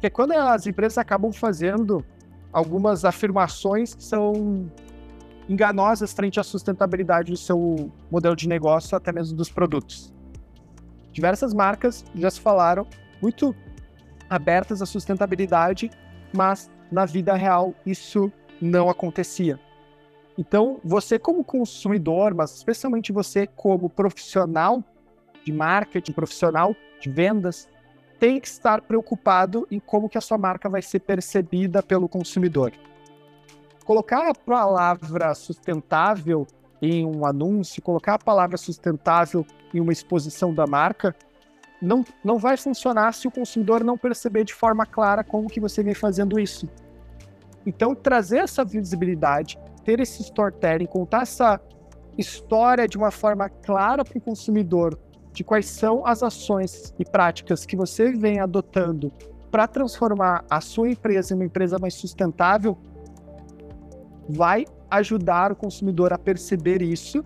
Que 0.00 0.08
quando 0.08 0.32
as 0.32 0.66
empresas 0.66 0.96
acabam 0.98 1.32
fazendo 1.32 2.04
algumas 2.56 3.04
afirmações 3.04 3.94
que 3.94 4.02
são 4.02 4.66
enganosas 5.46 6.14
frente 6.14 6.40
à 6.40 6.42
sustentabilidade 6.42 7.30
do 7.30 7.36
seu 7.36 7.92
modelo 8.10 8.34
de 8.34 8.48
negócio, 8.48 8.96
até 8.96 9.12
mesmo 9.12 9.36
dos 9.36 9.50
produtos. 9.50 10.10
Diversas 11.12 11.52
marcas 11.52 12.02
já 12.14 12.30
se 12.30 12.40
falaram 12.40 12.86
muito 13.20 13.54
abertas 14.30 14.80
à 14.80 14.86
sustentabilidade, 14.86 15.90
mas 16.34 16.70
na 16.90 17.04
vida 17.04 17.34
real 17.34 17.74
isso 17.84 18.32
não 18.58 18.88
acontecia. 18.88 19.60
Então, 20.38 20.80
você 20.82 21.18
como 21.18 21.44
consumidor, 21.44 22.34
mas 22.34 22.56
especialmente 22.56 23.12
você 23.12 23.46
como 23.46 23.90
profissional 23.90 24.82
de 25.44 25.52
marketing, 25.52 26.12
profissional 26.12 26.74
de 27.02 27.10
vendas, 27.10 27.68
tem 28.18 28.40
que 28.40 28.48
estar 28.48 28.80
preocupado 28.82 29.66
em 29.70 29.78
como 29.78 30.08
que 30.08 30.18
a 30.18 30.20
sua 30.20 30.38
marca 30.38 30.68
vai 30.68 30.82
ser 30.82 31.00
percebida 31.00 31.82
pelo 31.82 32.08
consumidor. 32.08 32.72
Colocar 33.84 34.28
a 34.28 34.34
palavra 34.34 35.34
sustentável 35.34 36.46
em 36.80 37.04
um 37.04 37.24
anúncio, 37.24 37.82
colocar 37.82 38.14
a 38.14 38.18
palavra 38.18 38.56
sustentável 38.56 39.46
em 39.72 39.80
uma 39.80 39.92
exposição 39.92 40.52
da 40.52 40.66
marca, 40.66 41.14
não, 41.80 42.04
não 42.24 42.38
vai 42.38 42.56
funcionar 42.56 43.12
se 43.12 43.28
o 43.28 43.30
consumidor 43.30 43.84
não 43.84 43.98
perceber 43.98 44.44
de 44.44 44.54
forma 44.54 44.86
clara 44.86 45.22
como 45.22 45.48
que 45.48 45.60
você 45.60 45.82
vem 45.82 45.94
fazendo 45.94 46.40
isso. 46.40 46.68
Então, 47.64 47.94
trazer 47.94 48.38
essa 48.38 48.64
visibilidade, 48.64 49.58
ter 49.84 50.00
esse 50.00 50.22
storytelling, 50.22 50.86
contar 50.86 51.22
essa 51.22 51.60
história 52.16 52.88
de 52.88 52.96
uma 52.96 53.10
forma 53.10 53.48
clara 53.48 54.04
para 54.04 54.16
o 54.16 54.20
consumidor, 54.20 54.98
de 55.36 55.44
quais 55.44 55.66
são 55.66 56.06
as 56.06 56.22
ações 56.22 56.94
e 56.98 57.04
práticas 57.04 57.66
que 57.66 57.76
você 57.76 58.10
vem 58.10 58.40
adotando 58.40 59.12
para 59.50 59.68
transformar 59.68 60.42
a 60.48 60.62
sua 60.62 60.88
empresa 60.88 61.34
em 61.34 61.36
uma 61.36 61.44
empresa 61.44 61.78
mais 61.78 61.92
sustentável, 61.92 62.78
vai 64.26 64.64
ajudar 64.90 65.52
o 65.52 65.56
consumidor 65.56 66.10
a 66.10 66.16
perceber 66.16 66.80
isso, 66.80 67.22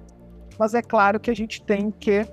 mas 0.59 0.75
é 0.75 0.83
claro 0.83 1.21
que 1.21 1.31
a 1.31 1.35
gente 1.35 1.63
tem 1.63 1.89
que 1.89 2.27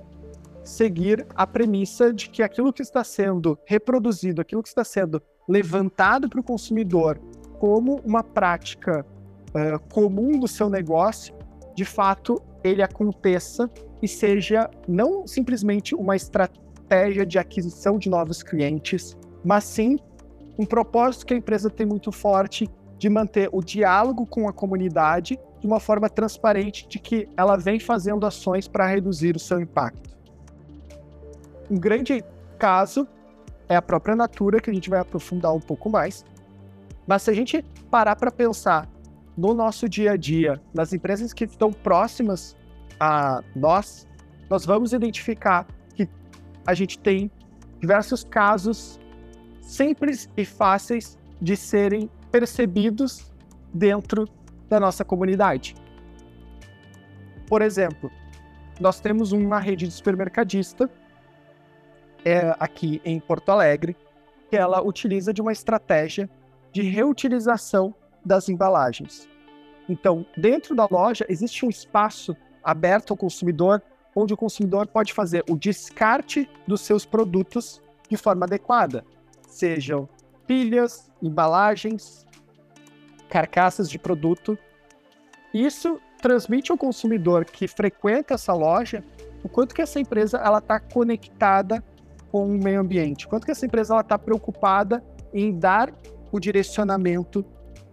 seguir 0.64 1.24
a 1.36 1.46
premissa 1.46 2.12
de 2.12 2.28
que 2.28 2.42
aquilo 2.42 2.72
que 2.72 2.82
está 2.82 3.04
sendo 3.04 3.56
reproduzido, 3.64 4.40
aquilo 4.40 4.64
que 4.64 4.68
está 4.68 4.82
sendo 4.82 5.22
levantado 5.48 6.28
para 6.28 6.40
o 6.40 6.42
consumidor 6.42 7.20
como 7.60 8.00
uma 8.04 8.24
prática 8.24 9.06
uh, 9.50 9.78
comum 9.94 10.40
do 10.40 10.48
seu 10.48 10.68
negócio, 10.68 11.36
de 11.76 11.84
fato, 11.84 12.42
ele 12.64 12.82
aconteça 12.82 13.70
e 14.02 14.08
seja 14.08 14.70
não 14.86 15.26
simplesmente 15.26 15.94
uma 15.94 16.16
estratégia 16.16 17.26
de 17.26 17.38
aquisição 17.38 17.98
de 17.98 18.08
novos 18.08 18.42
clientes, 18.42 19.16
mas 19.44 19.64
sim 19.64 19.98
um 20.58 20.64
propósito 20.64 21.26
que 21.26 21.34
a 21.34 21.36
empresa 21.36 21.70
tem 21.70 21.86
muito 21.86 22.10
forte 22.10 22.68
de 22.98 23.08
manter 23.08 23.48
o 23.52 23.62
diálogo 23.62 24.26
com 24.26 24.48
a 24.48 24.52
comunidade 24.52 25.38
de 25.60 25.66
uma 25.66 25.78
forma 25.78 26.08
transparente 26.08 26.86
de 26.88 26.98
que 26.98 27.28
ela 27.36 27.56
vem 27.56 27.78
fazendo 27.78 28.26
ações 28.26 28.66
para 28.66 28.86
reduzir 28.86 29.36
o 29.36 29.38
seu 29.38 29.60
impacto. 29.60 30.16
Um 31.70 31.78
grande 31.78 32.24
caso 32.58 33.06
é 33.68 33.76
a 33.76 33.82
própria 33.82 34.16
Natura, 34.16 34.60
que 34.60 34.70
a 34.70 34.74
gente 34.74 34.88
vai 34.90 34.98
aprofundar 34.98 35.54
um 35.54 35.60
pouco 35.60 35.90
mais. 35.90 36.24
Mas 37.06 37.22
se 37.22 37.30
a 37.30 37.34
gente 37.34 37.64
parar 37.90 38.16
para 38.16 38.30
pensar 38.30 38.88
no 39.36 39.54
nosso 39.54 39.88
dia 39.88 40.12
a 40.12 40.16
dia, 40.16 40.60
nas 40.74 40.92
empresas 40.92 41.32
que 41.32 41.44
estão 41.44 41.72
próximas 41.72 42.56
a 42.98 43.42
nós, 43.54 44.06
nós 44.50 44.64
vamos 44.64 44.92
identificar 44.92 45.66
que 45.94 46.08
a 46.66 46.74
gente 46.74 46.98
tem 46.98 47.30
diversos 47.80 48.24
casos 48.24 48.98
simples 49.60 50.28
e 50.36 50.44
fáceis 50.44 51.18
de 51.40 51.56
serem 51.56 52.10
percebidos 52.30 53.32
dentro 53.72 54.28
da 54.68 54.80
nossa 54.80 55.04
comunidade. 55.04 55.74
Por 57.46 57.62
exemplo, 57.62 58.10
nós 58.80 59.00
temos 59.00 59.32
uma 59.32 59.58
rede 59.58 59.86
de 59.86 59.92
supermercadista 59.92 60.90
é, 62.24 62.54
aqui 62.58 63.00
em 63.04 63.18
Porto 63.20 63.50
Alegre 63.50 63.96
que 64.50 64.56
ela 64.56 64.82
utiliza 64.82 65.32
de 65.32 65.40
uma 65.40 65.52
estratégia 65.52 66.28
de 66.72 66.82
reutilização 66.82 67.94
das 68.24 68.48
embalagens. 68.48 69.28
Então, 69.88 70.24
dentro 70.36 70.74
da 70.74 70.86
loja 70.90 71.24
existe 71.28 71.64
um 71.64 71.68
espaço 71.68 72.36
aberto 72.62 73.12
ao 73.12 73.16
consumidor, 73.16 73.82
onde 74.14 74.34
o 74.34 74.36
consumidor 74.36 74.86
pode 74.86 75.12
fazer 75.12 75.44
o 75.48 75.56
descarte 75.56 76.48
dos 76.66 76.80
seus 76.80 77.04
produtos 77.04 77.80
de 78.08 78.16
forma 78.16 78.46
adequada, 78.46 79.04
sejam 79.46 80.08
pilhas, 80.46 81.10
embalagens, 81.22 82.26
carcaças 83.28 83.88
de 83.90 83.98
produto. 83.98 84.58
Isso 85.52 86.00
transmite 86.20 86.72
ao 86.72 86.78
consumidor 86.78 87.44
que 87.44 87.68
frequenta 87.68 88.34
essa 88.34 88.52
loja 88.52 89.04
o 89.44 89.48
quanto 89.48 89.74
que 89.74 89.82
essa 89.82 90.00
empresa 90.00 90.38
ela 90.38 90.58
está 90.58 90.80
conectada 90.80 91.84
com 92.32 92.46
o 92.46 92.58
meio 92.62 92.80
ambiente, 92.80 93.28
quanto 93.28 93.44
que 93.44 93.52
essa 93.52 93.66
empresa 93.66 93.98
está 94.00 94.18
preocupada 94.18 95.04
em 95.32 95.56
dar 95.56 95.92
o 96.32 96.40
direcionamento 96.40 97.44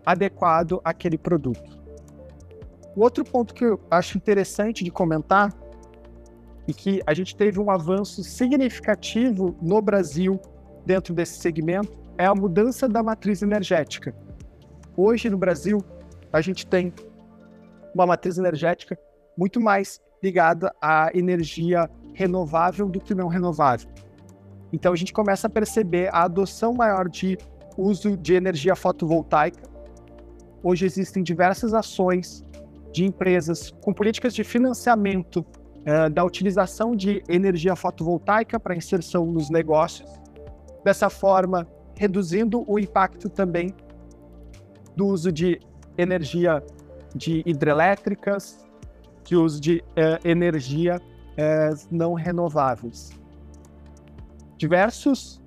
adequado 0.05 0.81
àquele 0.83 1.17
produto. 1.17 1.84
O 2.95 3.01
outro 3.01 3.25
ponto 3.25 3.53
que 3.53 3.65
eu 3.65 3.79
acho 3.91 4.17
interessante 4.17 4.81
de 4.81 4.89
comentar 4.89 5.53
e 6.65 6.73
que 6.73 7.01
a 7.05 7.13
gente 7.13 7.35
teve 7.35 7.59
um 7.59 7.69
avanço 7.69 8.23
significativo 8.23 9.53
no 9.61 9.81
Brasil 9.81 10.39
dentro 10.85 11.13
desse 11.13 11.39
segmento 11.39 11.91
é 12.17 12.25
a 12.25 12.33
mudança 12.33 12.87
da 12.87 13.03
matriz 13.03 13.41
energética. 13.41 14.15
Hoje 14.95 15.29
no 15.29 15.37
Brasil, 15.37 15.83
a 16.31 16.39
gente 16.39 16.65
tem 16.65 16.93
uma 17.93 18.05
matriz 18.05 18.37
energética 18.37 18.97
muito 19.37 19.59
mais 19.59 19.99
ligada 20.23 20.73
à 20.81 21.11
energia 21.13 21.89
renovável 22.13 22.87
do 22.87 23.01
que 23.01 23.13
não 23.13 23.27
renovável. 23.27 23.89
Então 24.71 24.93
a 24.93 24.95
gente 24.95 25.11
começa 25.11 25.47
a 25.47 25.49
perceber 25.49 26.07
a 26.13 26.23
adoção 26.23 26.73
maior 26.73 27.09
de 27.09 27.37
uso 27.77 28.15
de 28.15 28.35
energia 28.35 28.73
fotovoltaica. 28.73 29.69
Hoje 30.63 30.85
existem 30.85 31.21
diversas 31.21 31.73
ações 31.73 32.45
de 32.95 33.03
empresas 33.03 33.71
com 33.81 33.91
políticas 33.91 34.33
de 34.33 34.41
financiamento 34.41 35.39
uh, 35.39 36.09
da 36.09 36.23
utilização 36.23 36.95
de 36.95 37.21
energia 37.27 37.75
fotovoltaica 37.75 38.57
para 38.57 38.73
inserção 38.73 39.25
nos 39.25 39.49
negócios. 39.49 40.09
Dessa 40.81 41.09
forma, 41.09 41.67
reduzindo 41.97 42.63
o 42.65 42.79
impacto 42.79 43.27
também 43.29 43.75
do 44.95 45.07
uso 45.07 45.29
de 45.29 45.59
energia 45.97 46.63
de 47.13 47.43
hidrelétricas, 47.45 48.65
de 49.25 49.35
uso 49.35 49.59
de 49.59 49.83
uh, 49.89 50.25
energia 50.25 51.01
uh, 51.01 51.87
não 51.91 52.13
renováveis. 52.13 53.11
Diversos 54.57 55.43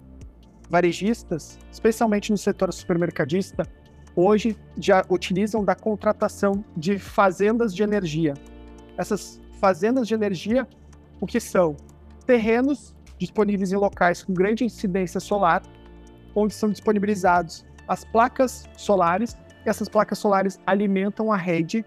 varejistas, 0.68 1.58
especialmente 1.72 2.30
no 2.30 2.36
setor 2.36 2.70
supermercadista, 2.74 3.66
hoje 4.18 4.56
já 4.76 5.04
utilizam 5.08 5.64
da 5.64 5.76
contratação 5.76 6.64
de 6.76 6.98
fazendas 6.98 7.72
de 7.72 7.84
energia. 7.84 8.34
Essas 8.96 9.40
fazendas 9.60 10.08
de 10.08 10.14
energia, 10.14 10.66
o 11.20 11.26
que 11.26 11.38
são? 11.38 11.76
Terrenos 12.26 12.96
disponíveis 13.16 13.70
em 13.70 13.76
locais 13.76 14.24
com 14.24 14.34
grande 14.34 14.64
incidência 14.64 15.20
solar, 15.20 15.62
onde 16.34 16.52
são 16.52 16.68
disponibilizados 16.68 17.64
as 17.86 18.04
placas 18.04 18.68
solares, 18.76 19.36
e 19.64 19.68
essas 19.68 19.88
placas 19.88 20.18
solares 20.18 20.58
alimentam 20.66 21.32
a 21.32 21.36
rede, 21.36 21.84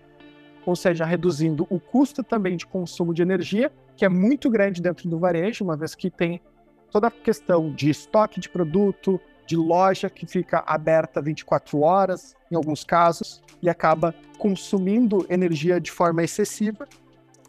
ou 0.65 0.75
seja, 0.75 1.03
reduzindo 1.03 1.67
o 1.69 1.81
custo 1.81 2.23
também 2.23 2.55
de 2.55 2.65
consumo 2.65 3.13
de 3.13 3.21
energia, 3.21 3.71
que 3.97 4.05
é 4.05 4.09
muito 4.09 4.49
grande 4.49 4.81
dentro 4.81 5.09
do 5.09 5.19
varejo, 5.19 5.65
uma 5.65 5.75
vez 5.75 5.95
que 5.95 6.09
tem 6.09 6.41
toda 6.89 7.07
a 7.07 7.11
questão 7.11 7.73
de 7.73 7.89
estoque 7.89 8.39
de 8.39 8.47
produto, 8.47 9.19
de 9.45 9.55
loja 9.55 10.09
que 10.09 10.25
fica 10.25 10.63
aberta 10.65 11.21
24 11.21 11.81
horas, 11.81 12.35
em 12.49 12.55
alguns 12.55 12.83
casos, 12.83 13.41
e 13.61 13.69
acaba 13.69 14.15
consumindo 14.37 15.25
energia 15.29 15.79
de 15.79 15.91
forma 15.91 16.23
excessiva, 16.23 16.87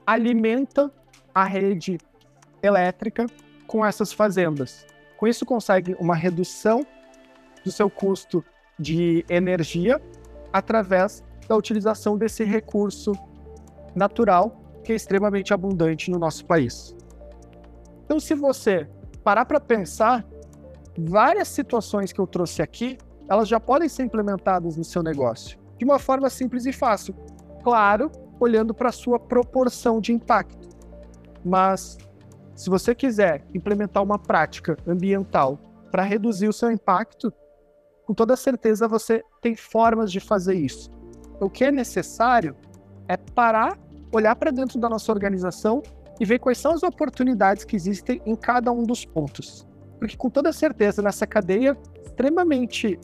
alimenta 0.07 0.93
a 1.35 1.45
rede 1.45 1.99
elétrica 2.63 3.27
com 3.67 3.85
essas 3.85 4.13
fazendas. 4.13 4.87
Com 5.17 5.27
isso, 5.27 5.47
consegue 5.47 5.95
uma 5.99 6.15
redução 6.15 6.87
do 7.65 7.71
seu 7.71 7.89
custo 7.89 8.45
de 8.79 9.25
energia 9.29 10.01
através 10.53 11.23
da 11.49 11.57
utilização 11.57 12.19
desse 12.19 12.45
recurso 12.45 13.13
natural 13.95 14.61
que 14.83 14.93
é 14.93 14.97
extremamente 14.97 15.55
abundante 15.55 16.11
no 16.11 16.19
nosso 16.19 16.45
país. 16.45 16.95
Então, 18.05 18.19
se 18.19 18.35
você 18.35 18.89
parar 19.23 19.45
para 19.45 19.61
pensar, 19.61 20.27
várias 20.99 21.49
situações 21.49 22.13
que 22.13 22.21
eu 22.21 22.27
trouxe 22.27 22.63
aqui, 22.63 22.99
elas 23.29 23.49
já 23.49 23.59
podem 23.59 23.89
ser 23.89 24.05
implementadas 24.05 24.77
no 24.77 24.85
seu 24.85 25.03
negócio 25.03 25.63
de 25.83 25.85
uma 25.85 25.99
forma 25.99 26.31
simples 26.31 26.65
e 26.65 26.73
fácil. 26.73 27.13
Claro, 27.65 28.09
olhando 28.39 28.73
para 28.73 28.91
a 28.91 28.93
sua 28.93 29.19
proporção 29.19 30.01
de 30.01 30.13
impacto. 30.13 30.69
Mas 31.45 31.99
se 32.55 32.71
você 32.71 32.95
quiser 32.95 33.45
implementar 33.53 34.01
uma 34.01 34.17
prática 34.17 34.77
ambiental 34.87 35.59
para 35.91 36.05
reduzir 36.05 36.47
o 36.47 36.53
seu 36.53 36.71
impacto, 36.71 37.33
com 38.07 38.15
toda 38.15 38.37
certeza 38.37 38.87
você 38.87 39.25
tem 39.41 39.57
formas 39.57 40.13
de 40.13 40.21
fazer 40.21 40.55
isso. 40.55 40.89
O 41.41 41.51
que 41.51 41.65
é 41.65 41.73
necessário 41.73 42.55
é 43.09 43.17
parar, 43.17 43.77
olhar 44.15 44.37
para 44.37 44.53
dentro 44.53 44.79
da 44.79 44.89
nossa 44.89 45.11
organização 45.11 45.83
e 46.21 46.25
ver 46.25 46.39
quais 46.39 46.59
são 46.59 46.73
as 46.73 46.85
oportunidades 46.85 47.65
que 47.65 47.75
existem 47.75 48.23
em 48.25 48.37
cada 48.37 48.71
um 48.71 48.85
dos 48.85 49.05
pontos. 49.05 49.67
Porque 50.03 50.17
com 50.17 50.29
toda 50.29 50.53
certeza, 50.53 51.01
nessa 51.01 51.25
cadeia 51.29 51.79
extremamente 52.05 52.99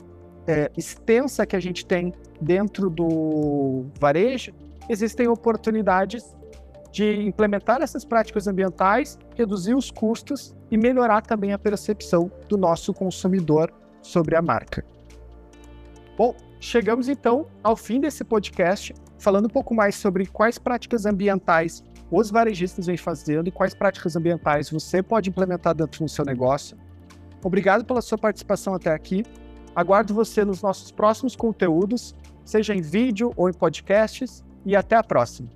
é, 0.45 0.69
extensa 0.75 1.45
que 1.45 1.55
a 1.55 1.59
gente 1.61 1.85
tem 1.85 2.13
dentro 2.41 2.89
do 2.89 3.85
varejo, 3.97 4.51
existem 4.89 5.25
oportunidades 5.29 6.35
de 6.91 7.25
implementar 7.25 7.81
essas 7.81 8.03
práticas 8.03 8.47
ambientais, 8.47 9.17
reduzir 9.37 9.75
os 9.75 9.89
custos 9.89 10.53
e 10.69 10.77
melhorar 10.77 11.21
também 11.21 11.53
a 11.53 11.57
percepção 11.57 12.29
do 12.49 12.57
nosso 12.57 12.93
consumidor 12.93 13.71
sobre 14.01 14.35
a 14.35 14.41
marca. 14.41 14.83
Bom, 16.17 16.35
chegamos 16.59 17.07
então 17.07 17.47
ao 17.63 17.77
fim 17.77 18.01
desse 18.01 18.25
podcast, 18.25 18.93
falando 19.17 19.45
um 19.45 19.49
pouco 19.49 19.73
mais 19.73 19.95
sobre 19.95 20.25
quais 20.25 20.57
práticas 20.57 21.05
ambientais 21.05 21.81
os 22.11 22.29
varejistas 22.29 22.87
vêm 22.87 22.97
fazendo 22.97 23.47
e 23.47 23.51
quais 23.51 23.73
práticas 23.73 24.17
ambientais 24.17 24.69
você 24.69 25.01
pode 25.01 25.29
implementar 25.29 25.73
dentro 25.73 26.03
do 26.03 26.09
seu 26.09 26.25
negócio. 26.25 26.77
Obrigado 27.43 27.85
pela 27.85 28.01
sua 28.01 28.17
participação 28.17 28.73
até 28.73 28.93
aqui. 28.93 29.23
Aguardo 29.75 30.13
você 30.13 30.43
nos 30.43 30.61
nossos 30.61 30.91
próximos 30.91 31.35
conteúdos, 31.35 32.15
seja 32.43 32.75
em 32.75 32.81
vídeo 32.81 33.31
ou 33.35 33.49
em 33.49 33.53
podcasts, 33.53 34.43
e 34.65 34.75
até 34.75 34.95
a 34.95 35.03
próxima. 35.03 35.49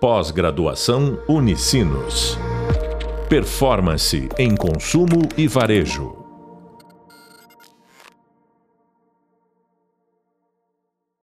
Pós-graduação 0.00 1.18
Unicinos. 1.28 2.36
Performance 3.28 4.28
em 4.38 4.54
consumo 4.54 5.22
e 5.36 5.48
varejo. 5.48 6.23